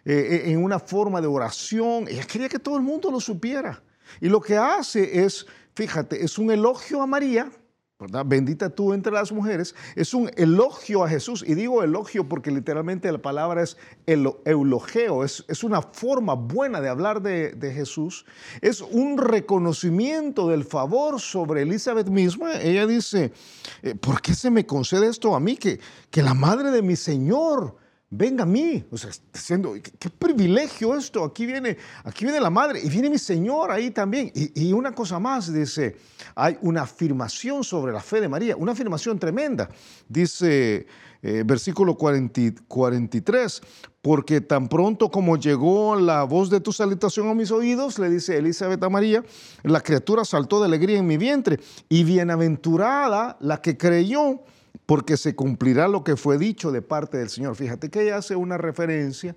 [0.03, 2.07] eh, eh, en una forma de oración.
[2.07, 3.81] Ella quería que todo el mundo lo supiera.
[4.19, 7.51] Y lo que hace es, fíjate, es un elogio a María
[7.99, 9.73] Bendita tú entre las mujeres.
[9.95, 11.43] Es un elogio a Jesús.
[11.45, 15.23] Y digo elogio porque literalmente la palabra es el, eulogeo.
[15.23, 18.27] Es, es, una forma buena de hablar de, Jesús.
[18.61, 22.61] Es un reconocimiento del favor sobre Elizabeth misma.
[22.61, 23.33] Ella dice,
[23.81, 25.57] eh, ¿por qué se me concede esto a mí?
[25.57, 25.79] Que,
[26.11, 27.77] que la madre de mi Señor
[28.09, 28.85] venga a mí.
[28.91, 31.23] O sea, diciendo, qué, privilegio esto.
[31.23, 34.31] Aquí viene, aquí viene la madre y viene mi Señor ahí también.
[34.33, 35.97] Y, una cosa más, dice,
[36.35, 39.69] hay una afirmación sobre la fe de María, una afirmación tremenda.
[40.07, 40.87] Dice
[41.21, 43.61] eh, versículo 43,
[44.01, 48.37] porque tan pronto como llegó la voz de tu salutación a mis oídos, le dice
[48.37, 49.23] Elizabeth a María,
[49.63, 54.41] la criatura saltó de alegría en mi vientre y bienaventurada la que creyó
[54.87, 57.55] porque se cumplirá lo que fue dicho de parte del Señor.
[57.55, 59.35] Fíjate que ella hace una referencia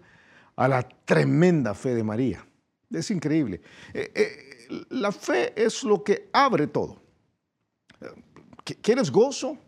[0.55, 2.47] a la tremenda fe de María.
[2.89, 3.61] Es increíble.
[3.93, 7.03] Eh, eh, la fe es lo que abre todo.
[8.81, 9.59] ¿Quieres gozo?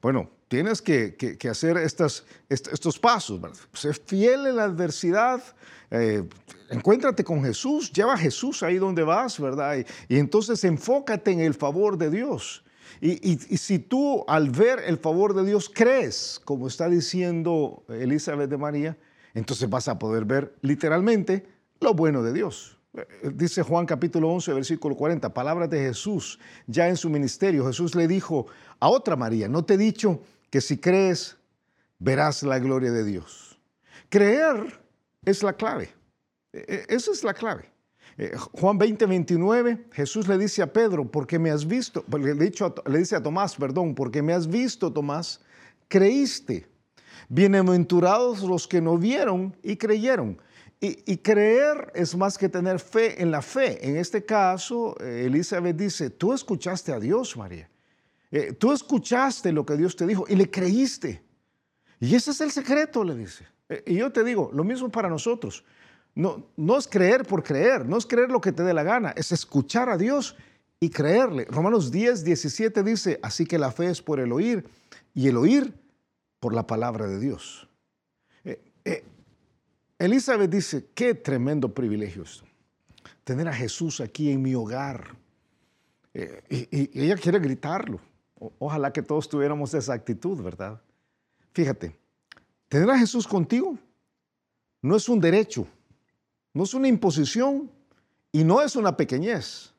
[0.00, 3.40] Bueno, tienes que, hacer estos pasos.
[3.72, 5.42] Sé fiel en la adversidad.
[5.90, 6.22] Eh,
[6.70, 7.92] encuéntrate con Jesús.
[7.92, 9.84] Lleva a Jesús ahí donde vas, ¿verdad?
[10.08, 12.62] y entonces enfócate en el favor de Dios.
[13.00, 18.56] Y, si tú al ver el favor de Dios crees, como está diciendo Elizabeth de
[18.56, 18.96] María,
[19.34, 21.46] entonces vas a poder ver literalmente
[21.80, 22.78] lo bueno de Dios.
[22.94, 27.66] Eh, dice Juan capítulo 11, versículo 40, palabras de Jesús ya en su ministerio.
[27.66, 28.46] Jesús le dijo
[28.80, 31.36] a otra María, no te he dicho que si crees
[31.98, 33.58] verás la gloria de Dios.
[34.08, 34.80] Creer
[35.24, 35.90] es la clave.
[36.52, 37.70] E, e, esa es la clave.
[38.18, 42.74] Eh, Juan 20, 29, Jesús le dice a Pedro, porque me has visto, le, dicho
[42.86, 45.40] le dice a Tomás, perdón, porque me has visto, Tomás,
[45.88, 46.66] creíste.
[47.28, 50.40] Bienaventurados los que no vieron y creyeron.
[50.78, 53.78] Y, creer es más que tener fe en la fe.
[53.88, 57.68] En este caso, eh, Elizabeth dice, tú escuchaste a Dios, María.
[58.30, 61.22] Eh, tú escuchaste lo que Dios te dijo y le creíste.
[61.98, 63.46] Y ese es el secreto, le dice.
[63.86, 65.64] y yo te digo, lo mismo para nosotros.
[66.16, 69.32] No, es creer por creer, no es creer lo que te dé la gana, es
[69.32, 70.34] escuchar a Dios
[70.80, 71.44] y creerle.
[71.44, 74.66] Romanos 10, 17 dice, así que la fe es por el oír
[75.12, 75.74] y el oír
[76.40, 77.68] por la palabra de Dios.
[78.44, 79.04] Eh, eh,
[79.98, 82.46] Elizabeth dice, qué tremendo privilegio esto,
[83.22, 85.14] tener a Jesús aquí en mi hogar.
[86.14, 88.00] Eh, y, ella quiere gritarlo.
[88.58, 90.80] ojalá que todos tuviéramos esa actitud, ¿verdad?
[91.52, 91.94] Fíjate,
[92.70, 93.78] tener a Jesús contigo
[94.80, 95.66] no es un derecho,
[96.56, 97.70] no es una imposición
[98.32, 99.74] y no es una pequeñez.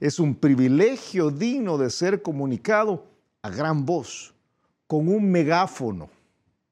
[0.00, 3.06] Es un privilegio digno de ser comunicado
[3.42, 4.34] a gran voz,
[4.88, 6.10] con un megáfono.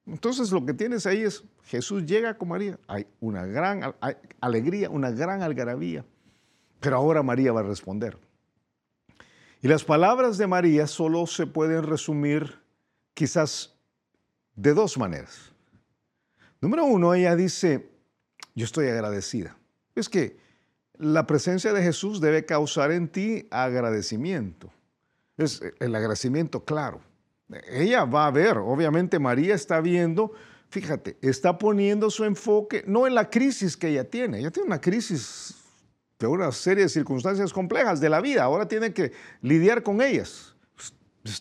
[0.07, 3.95] Entonces lo que tienes ahí es, Jesús llega con María, hay una gran
[4.41, 6.05] alegría, una gran algarabía,
[6.81, 8.19] pero ahora María va a responder.
[9.63, 12.59] Y las palabras de María solo se pueden resumir
[13.15, 13.79] quizás
[14.57, 15.53] de dos maneras.
[16.61, 17.98] Número uno, ella dice,
[18.59, 19.57] yo estoy agradecida.
[19.95, 20.37] Es que
[20.95, 24.73] la presencia de Jesús debe causar en ti agradecimiento.
[25.37, 27.01] Es el agradecimiento claro.
[27.71, 30.33] Ella va a ver, obviamente María está viendo,
[30.71, 34.81] fíjate, está poniendo su enfoque no en la crisis que ella tiene, ella tiene una
[34.81, 35.55] crisis
[36.19, 40.57] de una serie de circunstancias complejas de la vida, ahora tiene que lidiar con ellas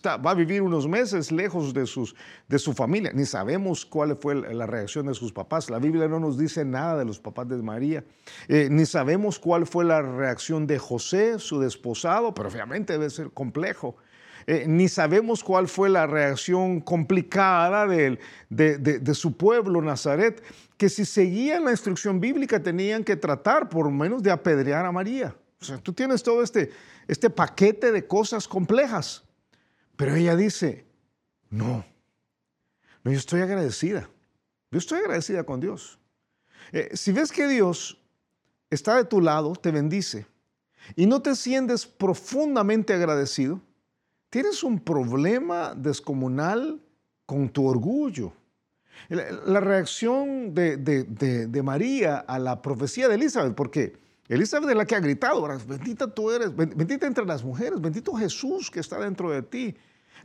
[0.05, 2.15] va a vivir unos meses lejos de, sus,
[2.47, 3.11] de su familia.
[3.13, 5.69] Ni sabemos cuál fue la reacción de sus papás.
[5.69, 8.03] La Biblia no nos dice nada de los papás de María.
[8.47, 13.31] Eh, ni sabemos cuál fue la reacción de José, su desposado, pero obviamente debe ser
[13.31, 13.95] complejo.
[14.49, 18.17] Eh, ni sabemos cuál fue la reacción complicada de,
[18.49, 20.41] de, su pueblo, Nazaret,
[20.77, 25.35] que si seguían la instrucción bíblica tenían que tratar por menos de apedrear a María.
[25.59, 26.71] O sea, tú tienes todo este,
[27.09, 29.26] este paquete de cosas complejas.
[29.97, 30.85] Pero ella dice,
[31.49, 31.83] no,
[33.03, 34.09] no, yo estoy agradecida.
[34.71, 35.99] Yo estoy agradecida con Dios.
[36.71, 37.99] Eh, si ves que Dios
[38.69, 40.27] está de tu lado, te bendice,
[40.95, 43.61] y no te sientes profundamente agradecido,
[44.29, 46.81] tienes un problema descomunal
[47.25, 48.33] con tu orgullo.
[49.09, 53.95] La, reacción de, de, María a la profecía de Elizabeth, porque
[54.27, 58.71] Elizabeth es la que ha gritado, bendita tú eres, bendita entre las mujeres, bendito Jesús
[58.71, 59.75] que está dentro de ti.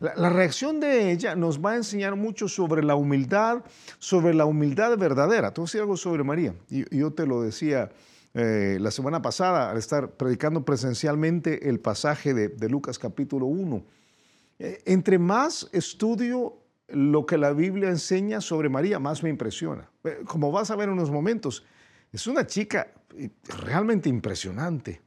[0.03, 3.63] La, reacción de ella nos va a enseñar mucho sobre la humildad,
[4.01, 5.55] sobre la humildad verdadera.
[5.55, 6.57] Te voy a decir algo sobre María.
[6.69, 7.89] Y yo te lo decía
[8.35, 13.85] eh, la semana pasada al estar predicando presencialmente el pasaje de, Lucas capítulo 1.
[14.59, 19.89] Eh, entre más estudio lo que la Biblia enseña sobre María, más me impresiona.
[20.03, 21.65] Eh, como vas a ver en unos momentos,
[22.11, 22.89] es una chica
[23.65, 25.01] realmente impresionante.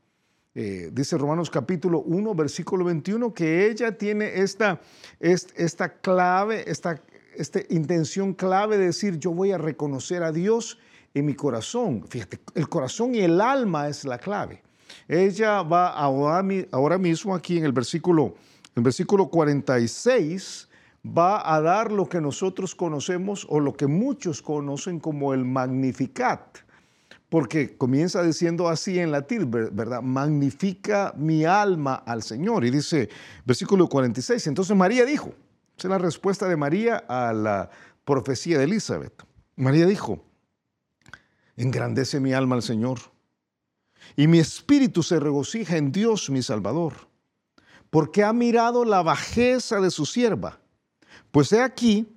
[0.58, 4.80] Eh, dice Romanos capítulo 1, versículo 21, que ella tiene esta,
[5.20, 7.02] esta clave, esta,
[7.36, 10.80] esta intención clave de decir, yo voy a reconocer a Dios
[11.14, 12.06] en mi corazón.
[12.08, 14.64] Fíjate, el corazón y el alma es la clave.
[15.10, 16.42] Ella va ahora,
[16.72, 18.36] ahora mismo aquí en el versículo,
[18.76, 20.70] el versículo 46,
[21.06, 26.65] va a dar lo que nosotros conocemos o lo que muchos conocen como el Magnificat
[27.30, 30.02] porque comienza diciendo así en latín, ¿verdad?
[30.02, 32.66] Magnifica mi alma al Señor.
[32.66, 33.10] Y dice,
[33.46, 35.34] versículo 46, entonces María dijo,
[35.78, 37.70] esa es la respuesta de María a la
[38.04, 39.24] profecía de Elizabeth.
[39.56, 40.24] María dijo,
[41.56, 43.00] engrandece mi alma al Señor,
[44.16, 46.94] y mi espíritu se regocija en Dios mi Salvador,
[47.90, 50.60] porque ha mirado la bajeza de su sierva.
[51.32, 52.08] Pues he aquí,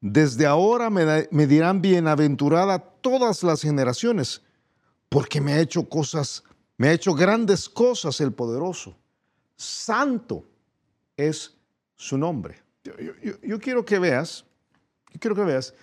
[0.00, 4.42] desde ahora me, me dirán bienaventurada todas las generaciones
[5.08, 6.42] porque me ha hecho cosas,
[6.76, 8.96] me ha hecho grandes cosas el poderoso.
[9.56, 10.44] Santo
[11.16, 11.56] es
[11.96, 12.62] su nombre.
[13.42, 14.44] Yo, quiero que veas,
[15.18, 15.74] quiero que veas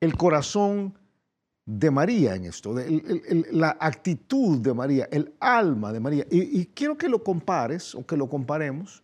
[0.00, 0.96] el corazón
[1.66, 2.74] de María en esto,
[3.50, 6.26] la actitud de María, el alma de María.
[6.30, 9.02] Y, y, quiero que lo compares o que lo comparemos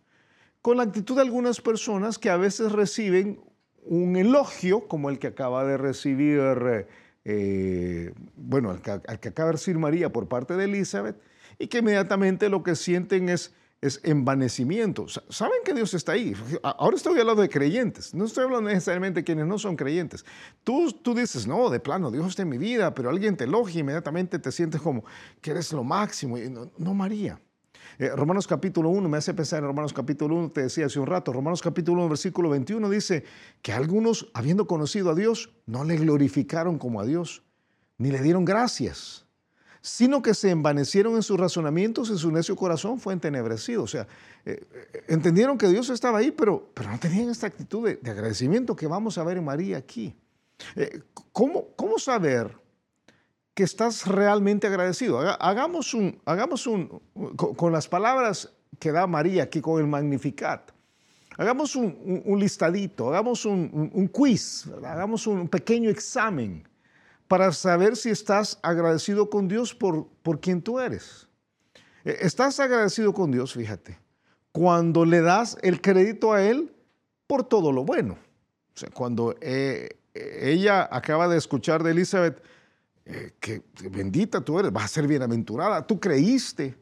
[0.63, 3.41] con la actitud de algunas personas que a veces reciben
[3.83, 6.41] un elogio como el que acaba de recibir
[7.25, 11.17] eh, bueno, al que, acaba de decir María por parte de Elizabeth,
[11.59, 15.07] y que inmediatamente lo que sienten es, es envanecimiento.
[15.29, 16.35] Saben que Dios está ahí.
[16.63, 20.25] Ahora estoy hablando de creyentes, no estoy hablando necesariamente de quienes no son creyentes.
[20.65, 23.81] Tú, tú dices, no, de plano, Dios está en mi vida, pero alguien te elogia,
[23.81, 25.05] inmediatamente te sientes como
[25.41, 26.37] que eres lo máximo.
[26.79, 27.41] no María.
[27.99, 31.07] Eh, Romanos capítulo 1 me hace pensar en Romanos capítulo 1, te decía hace un
[31.07, 33.25] rato, Romanos capítulo 1, versículo 21 dice
[33.62, 37.43] que algunos, habiendo conocido a Dios, no le glorificaron como a Dios,
[37.99, 39.27] ni le dieron gracias,
[39.83, 43.83] sino que se envanecieron en sus razonamientos y su necio corazón fue entenebrecido.
[43.83, 44.07] O sea,
[44.45, 48.77] eh, eh, entendieron que Dios estaba ahí, pero, pero no tenían esta actitud de, agradecimiento
[48.77, 50.14] que vamos a ver en María aquí.
[51.33, 52.60] ¿cómo, ¿Cómo saber
[53.55, 55.21] que estás realmente agradecido.
[55.21, 57.01] Hagamos un, hagamos un,
[57.35, 60.73] con las palabras que da María aquí con el Magnificat,
[61.37, 66.69] hagamos un, listadito, hagamos un, quiz, hagamos un pequeño examen
[67.29, 71.29] para saber si estás agradecido con Dios por, por quien tú eres.
[72.05, 73.99] E, estás agradecido con Dios, fíjate,
[74.53, 76.75] cuando le das el crédito a Él
[77.27, 78.19] por todo lo bueno.
[78.75, 82.43] O sea, cuando eh, ella acaba de escuchar de Elizabeth,
[83.05, 86.77] eh, que, bendita tú eres, vas a ser bienaventurada, tú creíste.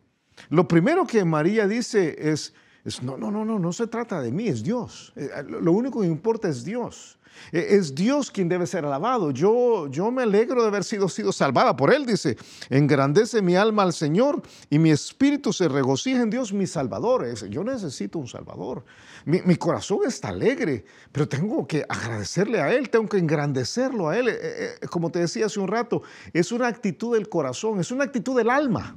[0.50, 2.54] Lo primero que María dice es,
[2.84, 5.12] es, no, no, no, no, no se trata de mí, es Dios.
[5.16, 7.17] Eh, lo único que importa es Dios.
[7.52, 9.30] Eh, es Dios quien debe ser alabado.
[9.30, 12.36] Yo, yo me alegro de haber sido, sido salvada por Él, dice.
[12.70, 17.26] Engrandece mi alma al Señor y mi espíritu se regocija en Dios, mi Salvador.
[17.48, 18.84] Yo necesito un Salvador.
[19.24, 24.18] Mi, mi, corazón está alegre, pero tengo que agradecerle a Él, tengo que engrandecerlo a
[24.18, 24.28] Él.
[24.28, 28.04] Eh, eh, como te decía hace un rato, es una actitud del corazón, es una
[28.04, 28.96] actitud del alma.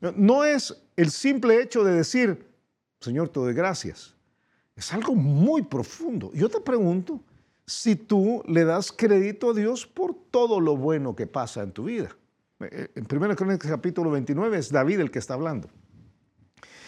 [0.00, 2.46] No es el simple hecho de decir,
[3.00, 4.14] Señor, te doy gracias.
[4.76, 6.30] Es algo muy profundo.
[6.34, 7.20] Yo te pregunto,
[7.68, 11.84] si tú le das crédito a Dios por todo lo bueno que pasa en tu
[11.84, 12.16] vida.
[12.60, 15.68] Eh, en 1 Crónicas capítulo 29 es David el que está hablando.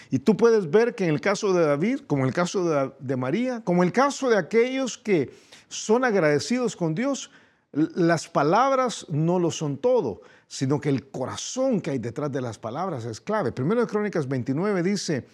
[0.08, 3.16] Y tú puedes ver que en el caso de David, como en el caso de,
[3.16, 5.30] María, como en el caso de aquellos que
[5.68, 7.30] son agradecidos con Dios,
[7.72, 12.58] las palabras no lo son todo, sino que el corazón que hay detrás de las
[12.58, 13.52] palabras es clave.
[13.52, 15.26] Primero Crónicas 29 dice,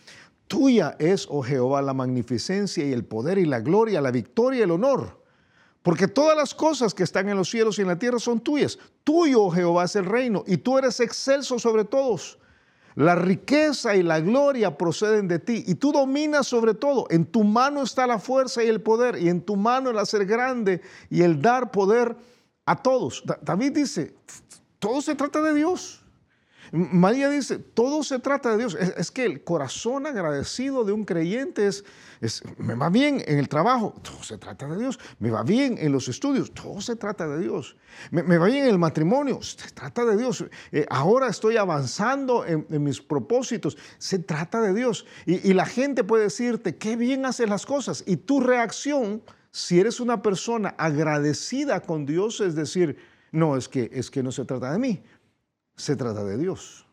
[0.49, 4.63] Tuya es, oh Jehová, la magnificencia y el poder y la gloria, la victoria y
[4.65, 5.25] el honor
[5.87, 8.77] porque todas las cosas que están en los cielos y en la tierra son tuyas.
[9.05, 12.41] Tuyo, oh Jehová, es el reino, y tú eres excelso sobre todos.
[12.97, 17.07] La riqueza y la gloria proceden de ti, y tú dominas sobre todo.
[17.09, 20.27] En tu mano está la fuerza y el poder, y en tu mano el hacer
[20.27, 22.17] grande y el dar poder
[22.65, 23.23] a todos.
[23.43, 24.13] David dice,
[24.81, 26.05] todo se trata de Dios.
[26.73, 28.75] María dice, todo se trata de Dios.
[28.75, 31.85] Es, que el corazón agradecido de un creyente es,
[32.59, 34.99] me va bien en el trabajo, todo se trata de Dios.
[35.19, 37.77] Me va bien en los estudios, todo se trata de Dios.
[38.11, 40.45] Me, va bien en el matrimonio, se trata de Dios.
[40.73, 45.07] Eh, ahora estoy avanzando en, mis propósitos, se trata de Dios.
[45.25, 48.05] Y, la gente puede decirte, qué bien haces las cosas.
[48.07, 52.99] Y tu reacción, si eres una persona agradecida con Dios, es decir,
[53.33, 55.03] no, es que, es que no se trata de mí
[55.77, 56.87] se trata de Dios.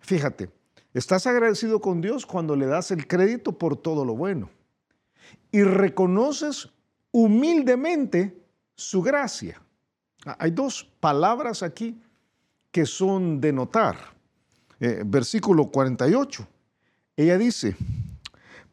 [0.00, 0.50] Fíjate,
[0.92, 4.50] estás agradecido con Dios cuando le das el crédito por todo lo bueno
[5.50, 6.70] y reconoces
[7.10, 8.42] humildemente
[8.76, 9.60] su gracia.
[10.26, 12.00] Ah, hay dos palabras aquí
[12.70, 13.96] que son de notar.
[14.80, 16.46] Eh, versículo 48.
[17.16, 17.76] Ella dice,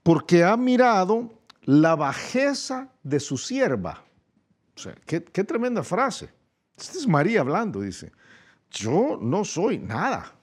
[0.02, 1.32] porque ha mirado
[1.64, 4.04] la bajeza de su sierva.
[4.76, 6.30] O sea, qué, qué tremenda frase.
[6.76, 8.12] Esta es María hablando, dice
[8.72, 10.34] yo no soy nada.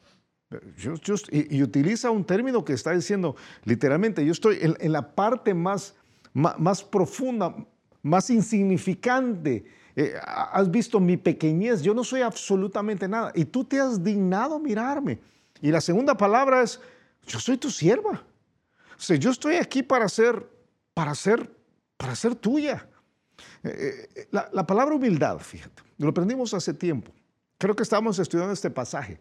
[1.30, 5.94] y, utiliza un término que está diciendo literalmente, yo estoy en, la parte más,
[6.32, 7.54] más, profunda,
[8.02, 9.64] más insignificante.
[9.96, 13.32] Eh, has visto mi pequeñez, yo no soy absolutamente nada.
[13.34, 15.18] Y tú te has dignado mirarme.
[15.60, 16.80] Y la segunda palabra es,
[17.26, 18.22] yo soy tu sierva.
[18.96, 20.48] O sea, yo estoy aquí para ser,
[20.94, 21.50] para ser,
[21.96, 22.88] para ser tuya.
[23.62, 27.12] Eh, eh, la, la palabra humildad, fíjate, lo aprendimos hace tiempo.
[27.58, 29.20] Creo que estamos estudiando este pasaje.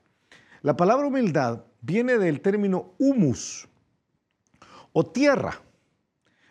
[0.61, 3.67] La palabra humildad viene del término humus
[4.93, 5.59] o tierra,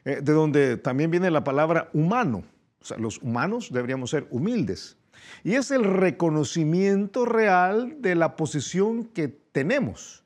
[0.04, 2.44] eh, de donde también viene la palabra humano.
[2.80, 4.96] O sea, los humanos deberíamos ser humildes.
[5.44, 10.24] Y es el reconocimiento real de la posición que tenemos.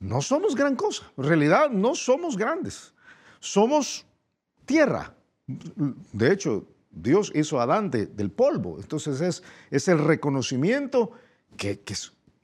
[0.00, 1.04] No somos gran cosa.
[1.16, 2.94] En realidad no somos grandes.
[3.40, 4.06] Somos
[4.64, 5.14] tierra.
[5.46, 6.66] De hecho,
[6.96, 8.78] Dios hizo a Adán del polvo.
[8.80, 11.12] Entonces es, es el reconocimiento
[11.56, 11.94] que, que,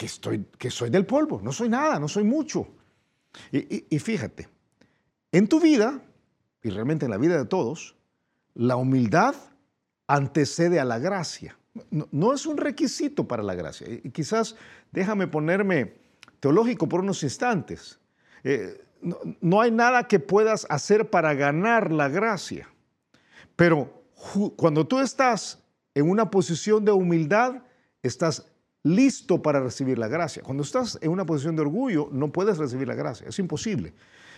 [0.07, 1.40] estoy, que soy del polvo.
[1.42, 2.68] No soy nada, no soy mucho.
[3.50, 4.48] Y, fíjate,
[5.30, 6.03] en tu vida,
[6.62, 7.96] y realmente en la vida de todos,
[8.55, 9.34] la humildad
[10.07, 11.57] antecede a la gracia.
[11.90, 13.86] No, es un requisito para la gracia.
[13.88, 14.57] Y quizás
[14.90, 15.94] déjame ponerme
[16.40, 17.98] teológico por unos instantes.
[18.44, 18.84] Eh,
[19.40, 22.68] no, hay nada que puedas hacer para ganar la gracia.
[23.57, 24.01] Pero
[24.56, 25.58] cuando tú estás
[25.94, 27.62] en una posición de humildad,
[28.02, 28.46] estás
[28.82, 30.42] listo para recibir la gracia.
[30.42, 33.28] Cuando estás en una posición de orgullo, no puedes recibir la gracia.
[33.28, 33.94] Es imposible.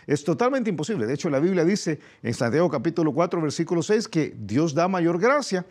[0.06, 1.06] Es totalmente imposible.
[1.06, 5.18] De hecho, la Biblia dice en Santiago capítulo 4, versículo 6, que Dios da mayor
[5.18, 5.64] gracia.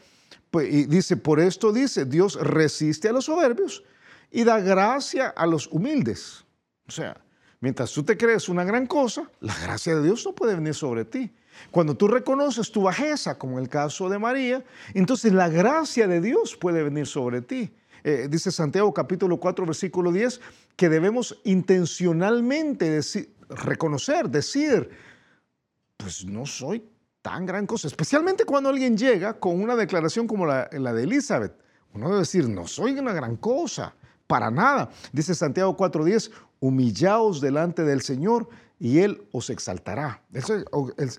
[0.49, 3.84] Pues, y dice, por esto dice, Dios resiste a los soberbios
[4.32, 6.43] y da gracia a los humildes.
[6.88, 7.20] O sea,
[7.59, 11.05] mientras tú te crees una gran cosa, la gracia de Dios no puede venir sobre
[11.05, 11.32] ti.
[11.72, 16.56] Cuando tú reconoces tu bajeza, como el caso de María, entonces la gracia de Dios
[16.56, 17.74] puede venir sobre ti.
[18.04, 20.41] Eh, dice Santiago capítulo 4, versículo 10,
[20.76, 22.99] que debemos intencionalmente
[23.49, 24.89] reconocer, decir,
[25.97, 26.84] pues no soy
[27.22, 31.54] tan gran cosa, especialmente cuando alguien llega con una declaración como la, la de Elizabeth.
[31.93, 33.95] Uno debe decir, no soy una gran cosa,
[34.28, 34.89] para nada.
[35.12, 38.47] Dice Santiago 4.10, humillaos delante del Señor
[38.84, 40.22] y Él os exaltará.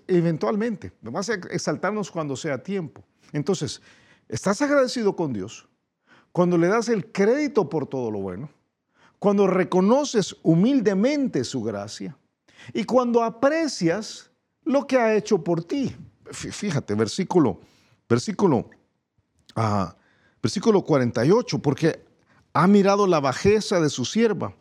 [0.06, 3.02] Eventualmente, vamos a exaltarnos cuando sea tiempo.
[3.32, 3.80] Entonces,
[4.28, 5.66] estás agradecido con Dios
[6.30, 8.50] cuando le das el crédito por todo lo bueno,
[9.18, 12.14] cuando reconoces humildemente su gracia
[12.74, 14.30] y cuando aprecias
[14.64, 15.96] lo que ha hecho por ti.
[16.32, 17.62] Fíjate, versículo,
[18.06, 18.68] versículo,
[19.56, 19.86] uh,
[20.42, 22.04] versículo 48, porque
[22.52, 24.54] ha mirado la bajeza de su sierva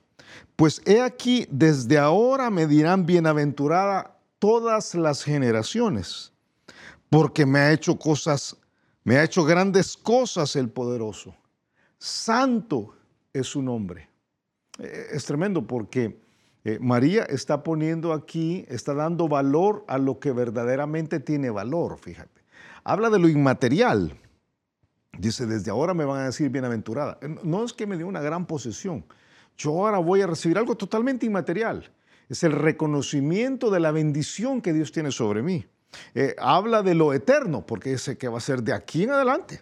[0.56, 6.32] pues he aquí, desde ahora me dirán bienaventurada todas las generaciones,
[7.10, 8.58] porque me ha hecho cosas,
[9.04, 11.36] me ha hecho grandes cosas el poderoso.
[11.98, 12.94] Santo
[13.32, 14.10] es su nombre.
[14.80, 16.20] Eh, es tremendo porque
[16.66, 22.42] eh, María está poniendo aquí, está dando valor a lo que verdaderamente tiene valor, fíjate.
[22.84, 24.18] Habla de lo inmaterial.
[25.18, 27.20] Dice, desde ahora me van a decir bienaventurada.
[27.44, 29.06] No es que me dio una gran posesión,
[29.58, 31.92] yo ahora voy a recibir algo totalmente inmaterial.
[32.30, 35.66] Es el reconocimiento de la bendición que Dios tiene sobre mí.
[36.16, 39.62] Eh, habla de lo eterno, porque dice que va a ser de aquí en adelante.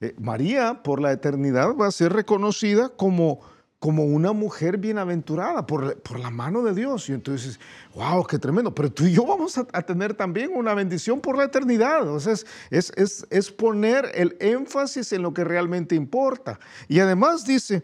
[0.00, 3.40] Eh, María, por la eternidad, va a ser reconocida como,
[3.78, 7.08] como una mujer bienaventurada por, por, la mano de Dios.
[7.08, 7.58] Y entonces,
[7.94, 8.74] wow, qué tremendo.
[8.74, 12.02] Pero tú y yo vamos a, tener también una bendición por la eternidad.
[12.02, 16.60] Entonces, es, es, es poner el énfasis en lo que realmente importa.
[16.86, 17.82] Y además dice,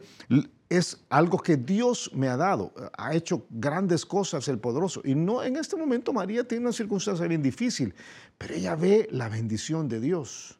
[0.77, 2.73] es algo que Dios me ha dado.
[2.97, 5.01] Ha hecho grandes cosas el poderoso.
[5.05, 7.95] Y no en este momento María tiene una circunstancia bien difícil,
[8.39, 10.59] pero ella ve la bendición de Dios.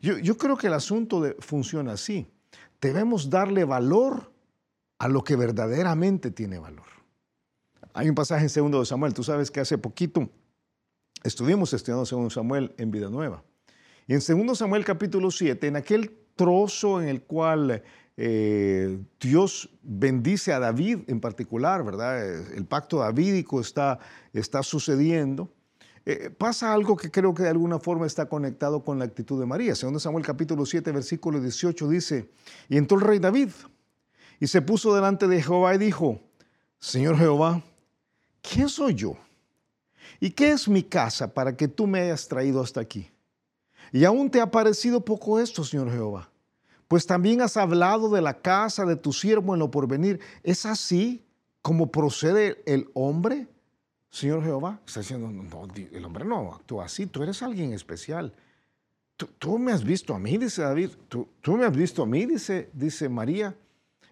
[0.00, 2.30] Yo, creo que el asunto funciona así.
[2.80, 4.32] Debemos darle valor
[4.98, 6.86] a lo que verdaderamente tiene valor.
[7.94, 10.28] Hay un pasaje en segundo de Samuel, tú sabes que hace poquito
[11.24, 13.42] estuvimos estudiando segundo Samuel en Vida Nueva.
[14.06, 17.82] Y en segundo Samuel capítulo 7, en aquel trozo en el cual
[18.20, 22.52] eh, Dios bendice a David en particular, ¿verdad?
[22.52, 24.00] El pacto davídico está,
[24.32, 25.48] está sucediendo.
[26.04, 29.46] Eh, pasa algo que creo que de alguna forma está conectado con la actitud de
[29.46, 29.76] María.
[29.76, 32.28] Segundo Samuel capítulo 7, versículo 18 dice,
[32.68, 33.50] y entró el rey David
[34.40, 36.20] y se puso delante de Jehová y dijo,
[36.80, 37.62] Señor Jehová,
[38.42, 39.16] ¿quién soy yo?
[40.18, 43.12] ¿Y qué es mi casa para que tú me hayas traído hasta aquí?
[43.92, 46.28] Y aún te ha parecido poco esto, Señor Jehová.
[46.88, 50.20] Pues también has hablado de la casa de tu siervo en lo porvenir.
[50.42, 51.22] ¿Es así
[51.60, 53.46] como procede el hombre,
[54.10, 54.80] Señor Jehová?
[54.86, 58.34] Está diciendo, no, el hombre no actúa así, tú eres alguien especial.
[59.38, 62.70] Tú, me has visto a mí, dice David, tú, me has visto a mí, dice,
[62.72, 63.54] dice María.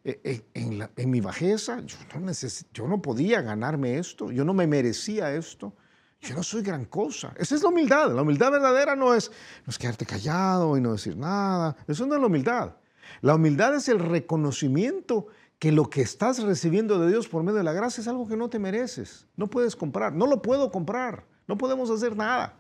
[0.05, 0.21] Eh,
[0.55, 2.33] eh, en, mi bajeza, yo no,
[2.73, 5.73] yo no podía ganarme esto, yo no me merecía esto,
[6.21, 7.33] yo no soy gran cosa.
[7.37, 8.13] Esa es la humildad.
[8.13, 9.31] La humildad verdadera no es,
[9.65, 11.77] no es quedarte callado y no decir nada.
[11.87, 12.77] Eso no es la humildad.
[13.21, 17.65] La humildad es el reconocimiento que lo que estás recibiendo de Dios por medio de
[17.65, 19.27] la gracia es algo que no te mereces.
[19.37, 22.57] No puedes comprar, no lo puedo comprar, no podemos hacer nada.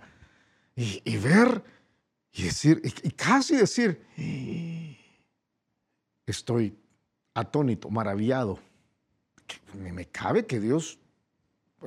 [0.74, 1.62] Y, ver
[2.32, 4.02] y decir, y casi decir,
[6.26, 6.78] estoy
[7.34, 8.58] atónito, maravillado.
[9.74, 10.98] Me cabe que Dios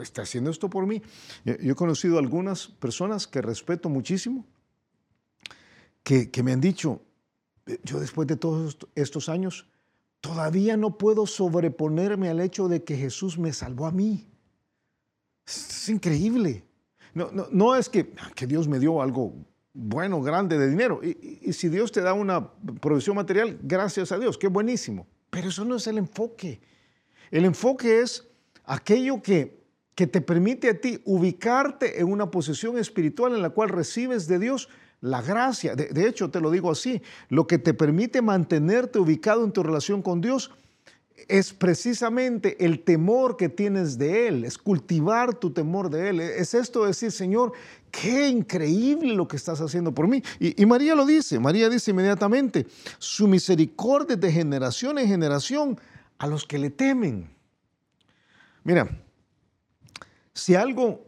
[0.02, 1.02] esté haciendo esto por mí.
[1.45, 4.45] Yo he conocido algunas personas que respeto muchísimo,
[6.04, 7.02] que, me han dicho,
[7.68, 9.68] eh, yo después de todos estos años,
[10.22, 14.28] todavía no puedo sobreponerme al hecho de que Jesús me salvó a mí.
[15.45, 16.64] Es, increíble.
[17.14, 19.34] No, es que, que, Dios me dio algo
[19.74, 21.00] bueno, grande de dinero.
[21.04, 25.08] Y, y, si Dios te da una provisión material, gracias a Dios, qué buenísimo.
[25.30, 26.62] Pero eso no es el enfoque.
[27.32, 28.28] El enfoque es
[28.66, 29.59] aquello que,
[30.00, 34.39] que te permite a ti ubicarte en una posición espiritual en la cual recibes de
[34.39, 34.70] Dios
[35.02, 35.76] la gracia.
[35.76, 39.62] De, de, hecho, te lo digo así, lo que te permite mantenerte ubicado en tu
[39.62, 40.52] relación con Dios
[41.28, 46.22] es precisamente el temor que tienes de Él, es cultivar tu temor de Él.
[46.22, 47.52] Es esto de decir, Señor,
[47.91, 50.24] qué increíble lo que estás haciendo por mí.
[50.39, 52.68] Y, María lo dice, María dice inmediatamente,
[53.00, 55.78] su misericordia de generación en generación
[56.18, 57.30] a los que le temen.
[58.64, 58.89] Mira,
[60.40, 61.06] si algo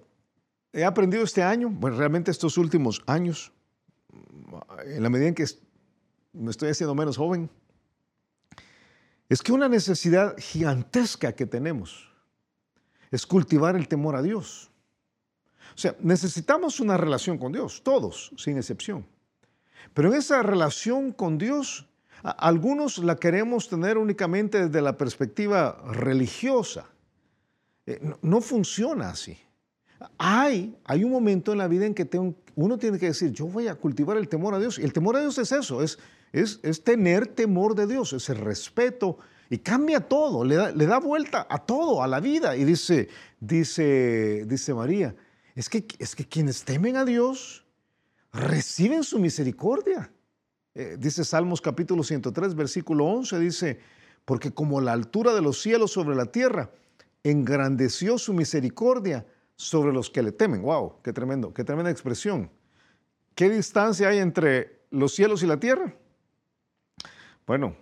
[0.73, 3.51] he aprendido este año, bueno, realmente estos últimos años,
[4.85, 5.45] en la medida en que
[6.33, 7.49] me estoy haciendo menos joven,
[9.29, 12.09] es que una necesidad gigantesca que tenemos
[13.11, 14.71] es cultivar el temor a Dios.
[15.73, 19.05] O sea, necesitamos una relación con Dios, todos, sin excepción.
[19.93, 21.87] Pero en esa relación con Dios,
[22.23, 26.89] algunos la queremos tener únicamente desde la perspectiva religiosa.
[27.85, 29.37] Eh, no, funciona así.
[30.17, 32.07] Hay, hay un momento en la vida en que
[32.55, 34.79] uno tiene que decir, yo voy a cultivar el temor a Dios.
[34.79, 35.99] Y el temor a Dios es eso, es
[36.31, 39.17] es, tener temor de Dios, es el respeto
[39.49, 42.55] y cambia todo, le da, vuelta a todo, a la vida.
[42.55, 43.09] Y dice,
[43.39, 45.13] dice, dice María,
[45.55, 47.65] es que, es que quienes temen a Dios
[48.31, 50.09] reciben su misericordia.
[50.73, 53.79] Eh, dice Salmos capítulo 103, versículo 11, dice,
[54.23, 56.71] porque como la altura de los cielos sobre la tierra,
[57.23, 60.61] engrandeció su misericordia sobre los que le temen.
[60.61, 61.01] ¡Wow!
[61.03, 61.53] ¡Qué tremendo!
[61.53, 62.49] ¡Qué tremenda expresión!
[63.35, 65.93] ¿Qué distancia hay entre los cielos y la tierra?
[67.45, 67.75] Bueno,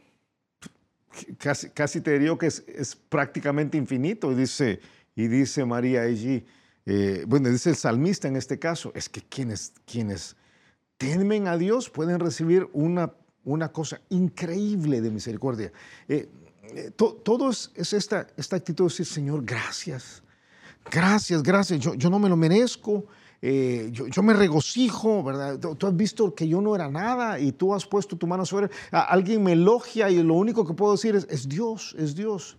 [1.37, 4.31] casi, casi te diría que es, prácticamente infinito.
[4.31, 4.79] Y dice,
[5.15, 6.45] y dice María allí,
[6.85, 10.35] eh, bueno, dice el salmista en este caso, es que quienes, quienes
[10.97, 13.13] temen a Dios pueden recibir una,
[13.43, 15.71] una cosa increíble de misericordia.
[16.07, 16.29] Eh,
[16.75, 20.23] eh, todo es, esta, esta actitud de decir, Señor, gracias,
[20.89, 23.05] gracias, gracias, yo, yo no me lo merezco,
[23.41, 25.57] eh, yo, me regocijo, ¿verdad?
[25.59, 28.69] Tú, has visto que yo no era nada y tú has puesto tu mano sobre
[28.91, 32.57] alguien me elogia y lo único que puedo decir es, es Dios, es Dios.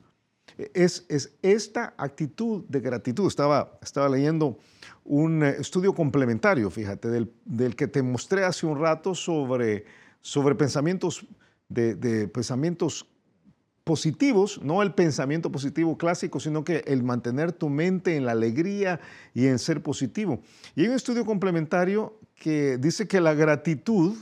[0.74, 3.26] Es, es esta actitud de gratitud.
[3.26, 4.58] Estaba, estaba leyendo
[5.04, 9.84] un eh, estudio complementario, fíjate, del, del, que te mostré hace un rato sobre,
[10.20, 11.26] sobre pensamientos,
[11.68, 13.06] de, de pensamientos
[13.84, 19.00] positivos, no el pensamiento positivo clásico, sino que el mantener tu mente en la alegría
[19.34, 20.40] y en ser positivo.
[20.76, 24.16] Y hay un estudio complementario que dice que la gratitud,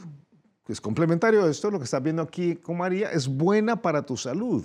[0.65, 4.05] que es complementario a esto, lo que estás viendo aquí con María, es buena para
[4.05, 4.65] tu salud.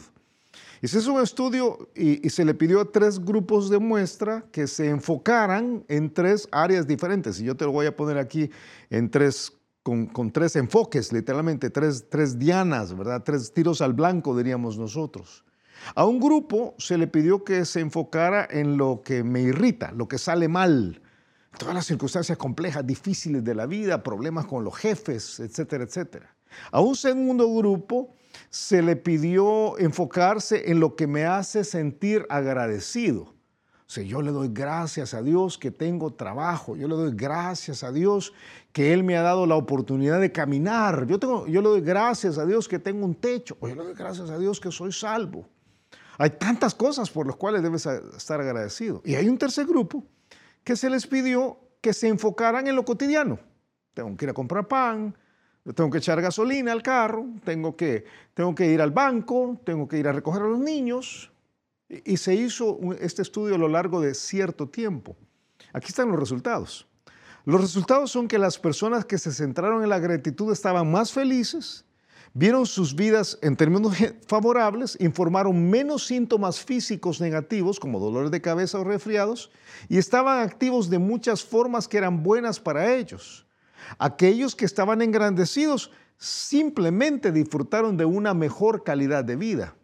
[0.82, 4.44] Y se hizo un estudio y, y, se le pidió a tres grupos de muestra
[4.52, 7.40] que se enfocaran en tres áreas diferentes.
[7.40, 8.52] Y yo te lo voy a poner aquí
[8.90, 13.22] en tres con, tres enfoques, literalmente, tres, tres dianas, ¿verdad?
[13.24, 15.44] Tres tiros al blanco, diríamos nosotros.
[15.94, 20.08] A un grupo se le pidió que se enfocara en lo que me irrita, lo
[20.08, 21.02] que sale mal,
[21.58, 26.34] todas las circunstancias complejas, difíciles de la vida, problemas con los jefes, etcétera, etcétera.
[26.72, 28.16] A un segundo grupo
[28.50, 33.34] se le pidió enfocarse en lo que me hace sentir agradecido.
[33.86, 37.84] O sea, yo le doy gracias a Dios que tengo trabajo, yo le doy gracias
[37.84, 38.34] a Dios
[38.74, 42.40] que Él me ha dado la oportunidad de caminar, yo, tengo, yo le doy gracias
[42.40, 44.92] a Dios que tengo un techo, o yo le doy gracias a Dios que soy
[44.92, 45.48] salvo.
[46.18, 49.02] Hay tantas cosas por las cuales debes estar agradecido.
[49.06, 50.04] Y hay un tercer grupo
[50.64, 53.40] que se les pidió que se enfocaran en lo cotidiano.
[53.94, 55.16] Tengo que ir a comprar pan,
[55.76, 59.98] tengo que echar gasolina al carro, tengo que, tengo que ir al banco, tengo que
[59.98, 61.32] ir a recoger a los niños.
[61.90, 65.16] Y se hizo este estudio a lo largo de cierto tiempo.
[65.74, 66.88] Aquí están los resultados.
[67.46, 71.84] Los resultados son que las personas que se centraron en la gratitud estaban más felices,
[72.34, 78.80] vieron sus vidas en términos favorables, informaron menos síntomas físicos negativos como dolores de cabeza
[78.80, 79.52] o resfriados
[79.90, 83.46] y estaban activos de muchas formas que eran buenas para ellos.
[84.00, 89.76] Aquellos que estaban engrandecidos simplemente disfrutaron de una mejor calidad de vida.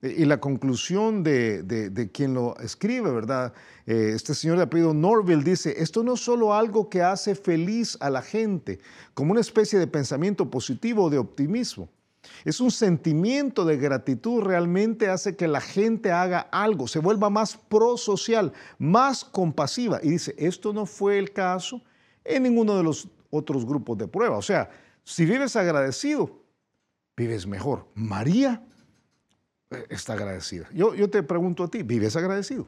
[0.00, 3.52] Y la conclusión de, quien lo escribe, ¿verdad?
[3.84, 7.98] Eh, este señor de apellido Norville dice, esto no es solo algo que hace feliz
[8.00, 8.78] a la gente,
[9.14, 11.88] como una especie de pensamiento positivo de optimismo.
[12.44, 17.56] Es un sentimiento de gratitud realmente hace que la gente haga algo, se vuelva más
[17.56, 19.98] prosocial, más compasiva.
[20.02, 21.82] Y dice, esto no fue el caso
[22.24, 24.36] en ninguno de los otros grupos de prueba.
[24.36, 24.70] O sea,
[25.02, 26.42] si vives agradecido,
[27.16, 27.88] vives mejor.
[27.94, 28.77] María eh,
[29.88, 30.68] está agradecida.
[30.72, 32.66] Yo, yo te pregunto a ti, ¿vives agradecido?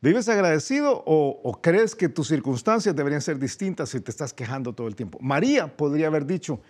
[0.00, 4.74] ¿Vives agradecido o, o, crees que tus circunstancias deberían ser distintas si te estás quejando
[4.74, 5.18] todo el tiempo?
[5.20, 6.60] María podría haber dicho,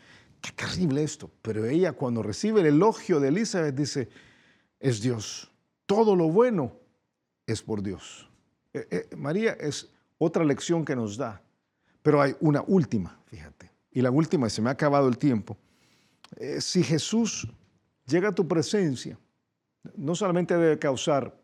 [0.41, 4.09] qué terrible esto, pero ella cuando recibe el elogio de Elizabeth dice,
[4.79, 5.51] es Dios,
[5.87, 6.77] todo lo bueno
[7.47, 8.31] es por Dios.
[8.73, 11.43] Eh, eh, María es otra lección que nos da,
[12.03, 15.57] pero hay una última, fíjate, y la última, se me ha acabado el tiempo.
[16.61, 17.49] si Jesús
[18.07, 19.19] llega a tu presencia,
[19.97, 21.37] no solamente debe causar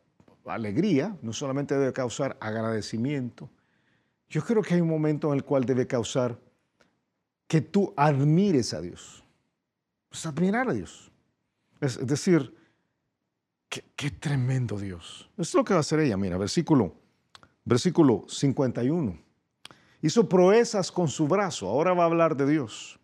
[0.47, 3.51] alegría, no solamente debe causar agradecimiento,
[4.29, 6.39] yo creo que hay un momento en el cual debe causar
[7.47, 9.23] que tú admires a Dios.
[10.11, 11.13] Es admirar a Dios.
[11.81, 12.55] Es decir,
[13.69, 15.29] qué, tremendo Dios.
[15.35, 16.17] Eso es lo que va a hacer ella.
[16.17, 16.95] Mira, versículo,
[17.65, 19.19] versículo 51.
[20.01, 21.69] Hizo proezas con su brazo.
[21.69, 22.99] Ahora va a hablar de Dios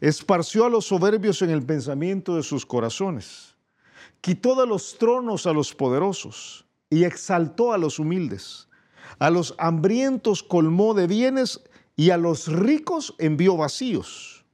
[0.00, 3.56] esparció a los soberbios en el pensamiento de sus corazones,
[4.20, 8.68] quitó de los tronos a los poderosos y exaltó a los humildes.
[9.18, 11.60] A los hambrientos colmó de bienes
[11.96, 14.44] y a los ricos envió vacíos.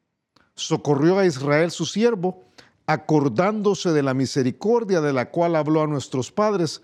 [0.55, 2.45] Socorrió a Israel su siervo,
[2.87, 6.83] acordándose de la misericordia de la cual habló a nuestros padres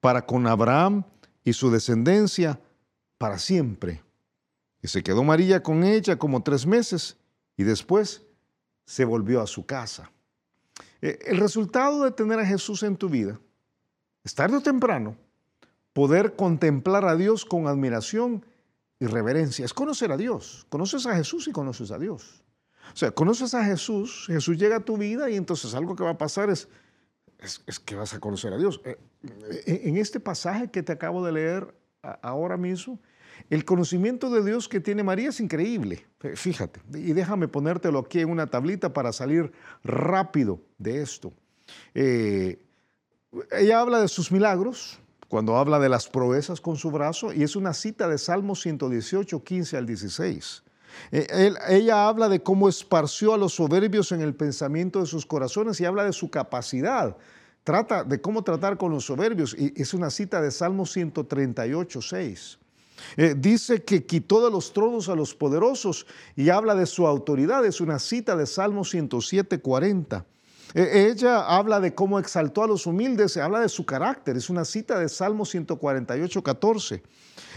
[0.00, 1.04] para con Abraham
[1.44, 2.60] y su descendencia
[3.18, 4.02] para siempre.
[4.82, 7.16] Y se quedó María con ella como tres meses
[7.62, 8.22] y después
[8.84, 10.10] se volvió a su casa.
[11.00, 13.40] Eh, el resultado de tener a Jesús en tu vida
[14.24, 15.16] es tarde o temprano
[15.92, 18.44] poder contemplar a Dios con admiración
[18.98, 19.64] y reverencia.
[19.64, 20.66] Es conocer a Dios.
[20.70, 22.42] Conoces a Jesús y conoces a Dios.
[22.92, 26.10] O sea, conoces a Jesús, Jesús llega a tu vida y entonces algo que va
[26.10, 26.68] a pasar es,
[27.38, 28.80] es, que vas a conocer a Dios.
[28.84, 28.98] Eh,
[29.66, 31.74] eh, en este pasaje que te acabo de leer
[32.22, 32.98] ahora mismo,
[33.50, 38.30] el conocimiento de Dios que tiene María es increíble, fíjate, y déjame ponértelo aquí en
[38.30, 39.52] una tablita para salir
[39.84, 41.32] rápido de esto.
[41.94, 42.58] Eh,
[43.50, 47.56] ella habla de sus milagros, cuando habla de las proezas con su brazo, y es
[47.56, 50.62] una cita de Salmo 118, 15 al 16.
[51.10, 55.80] Eh, ella habla de cómo esparció a los soberbios en el pensamiento de sus corazones
[55.80, 57.16] y habla de su capacidad.
[57.64, 62.58] Trata de cómo tratar con los soberbios, y es una cita de Salmo 138, 6.
[63.16, 67.64] Eh, dice que quitó de los tronos a los poderosos y habla de su autoridad.
[67.64, 70.26] Es una cita de Salmo 107, 40.
[70.74, 74.36] Eh, ella habla de cómo exaltó a los humildes, habla de su carácter.
[74.36, 77.02] Es una cita de Salmo 148, 14.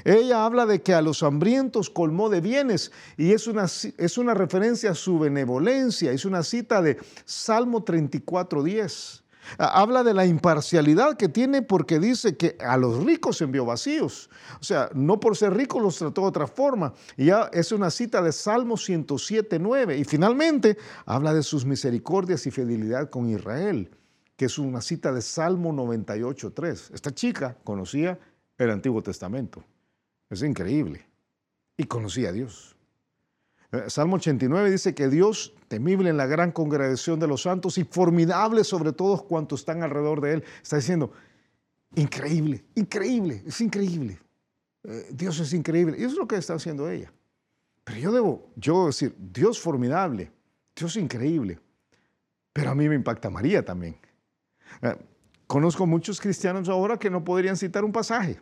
[0.04, 4.34] Ella habla de que a los hambrientos colmó de bienes y es una, es una
[4.34, 6.12] referencia a su benevolencia.
[6.12, 9.25] Es una cita de Salmo 34, 10.
[9.58, 14.30] Habla de la imparcialidad que tiene porque dice que a los ricos envió vacíos.
[14.60, 16.94] O sea, no por ser ricos los trató de otra forma.
[17.18, 19.98] Y ya es una cita de Salmo 107, 9.
[19.98, 23.90] Y finalmente habla de sus misericordias y fidelidad con Israel,
[24.36, 26.92] que es una cita de Salmo 98, 3.
[26.94, 28.20] Esta chica conocía
[28.58, 29.64] el Antiguo Testamento.
[30.30, 31.06] Es increíble.
[31.78, 32.75] Y conocía a Dios.
[33.76, 37.84] Eh, Salmo 89 dice que Dios, temible en la gran congregación de los santos y
[37.84, 41.12] formidable sobre todos cuantos están alrededor de Él, está diciendo,
[41.96, 44.20] increíble, increíble, es increíble.
[44.84, 45.98] Eh, Dios es increíble.
[45.98, 47.12] Y eso es lo que está haciendo ella.
[47.84, 50.32] Pero yo debo, yo decir, Dios formidable,
[50.76, 51.60] Dios increíble.
[52.54, 53.98] Pero a mí me impacta María también.
[54.82, 54.96] Eh,
[55.48, 58.40] conozco muchos cristianos ahora que no podrían citar un pasaje.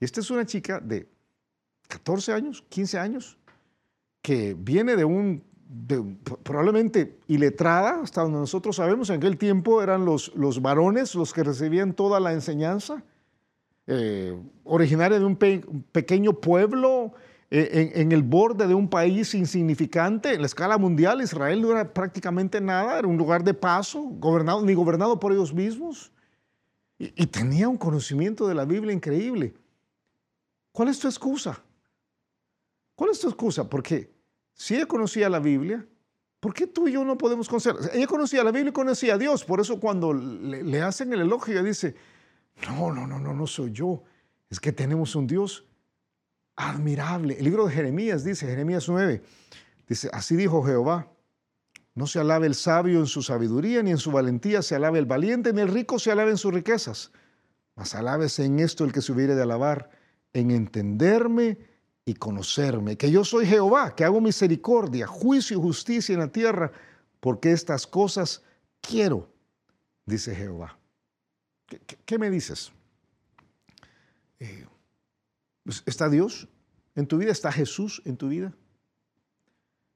[0.00, 1.08] Esta es una chica de
[1.88, 3.38] 14 años, 15 años,
[4.24, 5.44] que viene de un,
[6.42, 11.44] probablemente iletrada, hasta donde nosotros sabemos, en aquel tiempo eran los, los varones los que
[11.44, 13.04] recibían toda la enseñanza,
[13.86, 17.12] eh, originaria de un, pequeño pueblo
[17.50, 20.32] eh, en, el borde de un país insignificante.
[20.32, 24.62] En la escala mundial, Israel no era prácticamente nada, era un lugar de paso, gobernado,
[24.62, 26.10] ni gobernado por ellos mismos.
[26.98, 29.52] Y, y tenía un conocimiento de la Biblia increíble.
[30.72, 31.62] ¿Cuál es tu excusa?
[32.94, 33.68] ¿Cuál es tu excusa?
[33.68, 34.13] Porque
[34.54, 35.86] si ella conocía la Biblia,
[36.40, 37.74] ¿por qué tú y yo no podemos conocer?
[37.92, 39.44] Ella conocía la Biblia y conocía a Dios.
[39.44, 41.94] Por eso cuando le, hacen el elogio, ella dice,
[42.68, 44.02] no, no, no, no, no soy yo.
[44.48, 45.66] Es que tenemos un Dios
[46.56, 47.36] admirable.
[47.36, 49.22] El libro de Jeremías dice, Jeremías 9,
[49.88, 51.10] dice, así dijo Jehová,
[51.94, 55.06] no se alabe el sabio en su sabiduría, ni en su valentía se alabe el
[55.06, 57.12] valiente, ni el rico se alabe en sus riquezas.
[57.76, 59.90] Mas alábese en esto el que se hubiere de alabar,
[60.32, 61.58] en entenderme
[62.06, 66.70] y conocerme, que yo soy Jehová, que hago misericordia, juicio y justicia en la tierra,
[67.20, 68.42] porque estas cosas
[68.80, 69.30] quiero,
[70.04, 70.78] dice Jehová.
[72.04, 72.72] ¿Qué, me dices?
[74.38, 74.66] Eh,
[75.64, 76.46] pues, ¿Está Dios
[76.94, 77.32] en tu vida?
[77.32, 78.52] ¿Está Jesús en tu vida?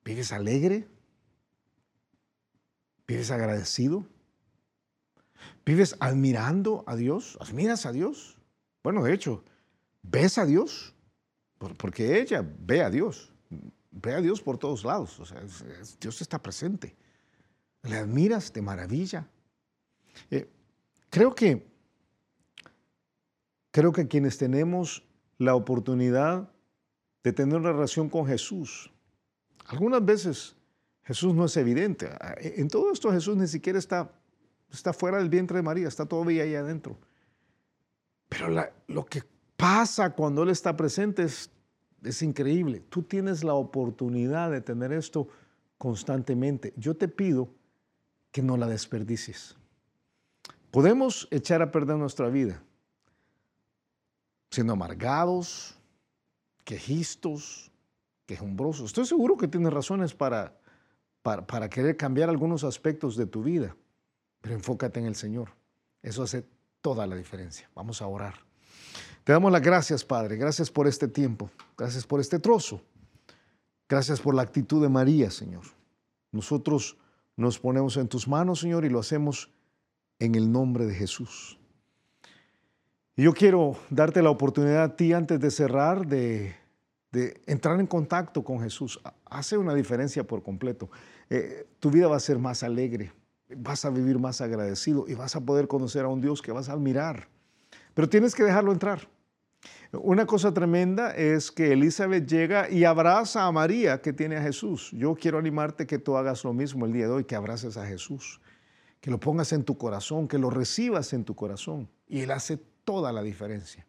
[0.02, 0.88] ¿Vives alegre?
[3.06, 4.06] ¿Vives agradecido?
[5.66, 7.36] ¿Vives admirando a Dios?
[7.40, 8.38] ¿Admiras a Dios?
[8.82, 9.44] Bueno, de hecho,
[10.02, 10.94] ¿ves a Dios?
[11.58, 13.32] Porque ella ve a Dios,
[13.90, 15.42] ve a Dios por todos lados, o sea,
[16.00, 16.96] Dios está presente.
[17.82, 19.26] Le admiras, te maravilla.
[20.30, 20.48] Eh,
[21.10, 21.66] creo que,
[23.70, 25.04] creo que quienes tenemos
[25.38, 26.50] la oportunidad
[27.22, 28.92] de tener una relación con Jesús,
[29.66, 30.56] algunas veces
[31.02, 32.08] Jesús no es evidente.
[32.38, 34.12] En todo esto Jesús ni siquiera está,
[34.70, 36.98] está fuera del vientre de María, está todavía ahí adentro.
[38.28, 38.48] Pero
[38.86, 39.22] lo que
[39.58, 41.50] pasa cuando Él está presente es,
[42.02, 42.80] es increíble.
[42.88, 45.28] Tú tienes la oportunidad de tener esto
[45.76, 46.72] constantemente.
[46.76, 47.50] Yo te pido
[48.30, 49.56] que no la desperdicies.
[50.70, 52.62] Podemos echar a perder nuestra vida
[54.50, 55.76] siendo amargados,
[56.64, 57.72] quejistos,
[58.26, 58.86] quejumbrosos.
[58.86, 60.56] Estoy seguro que tienes razones para,
[61.22, 63.76] para, para, querer cambiar algunos aspectos de tu vida,
[64.40, 65.50] pero enfócate en el Señor.
[66.00, 66.46] Eso hace
[66.80, 67.68] toda la diferencia.
[67.74, 68.47] Vamos a orar.
[69.28, 70.38] Te damos las gracias, Padre.
[70.38, 71.50] Gracias por este tiempo.
[71.76, 72.80] Gracias por este trozo.
[73.86, 75.64] Gracias por la actitud de María, Señor.
[76.32, 76.96] Nosotros
[77.36, 79.50] nos ponemos en tus manos, Señor, y lo hacemos
[80.18, 81.58] en el nombre de Jesús.
[83.16, 86.56] Y yo quiero darte la oportunidad a ti antes de cerrar de,
[87.44, 88.98] entrar en contacto con Jesús.
[89.26, 90.88] Hace una diferencia por completo.
[91.28, 93.12] Eh, tu vida va a ser más alegre,
[93.58, 96.70] vas a vivir más agradecido y vas a poder conocer a un Dios que vas
[96.70, 97.28] a admirar.
[97.92, 99.06] Pero tienes que dejarlo entrar.
[99.92, 104.90] Una cosa tremenda es que Elizabeth llega y abraza a María que tiene a Jesús.
[104.92, 107.86] Yo quiero animarte que tú hagas lo mismo el día de hoy, que abraces a
[107.86, 108.38] Jesús,
[109.00, 111.88] que lo pongas en tu corazón, que lo recibas en tu corazón.
[112.06, 113.86] Y Él hace toda la diferencia.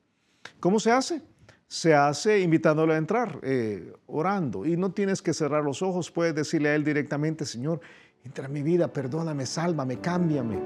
[0.61, 1.21] ¿Cómo se hace?
[1.67, 4.65] Se hace invitándolo a entrar, eh, orando.
[4.65, 7.81] Y no tienes que cerrar los ojos, puedes decirle a Él directamente, Señor,
[8.23, 10.59] entra en mi vida, perdóname, sálvame, cámbiame.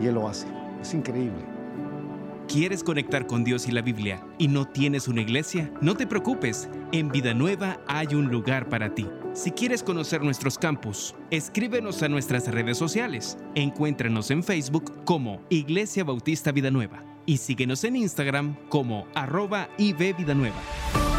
[0.00, 0.46] Y Él lo hace.
[0.80, 1.61] Es increíble.
[2.48, 5.72] ¿Quieres conectar con Dios y la Biblia y no tienes una iglesia?
[5.80, 9.08] No te preocupes, en Vida Nueva hay un lugar para ti.
[9.32, 13.38] Si quieres conocer nuestros campus, escríbenos a nuestras redes sociales.
[13.54, 20.34] Encuéntranos en Facebook como Iglesia Bautista Vida Nueva y síguenos en Instagram como arroba Vida
[20.34, 21.11] Nueva.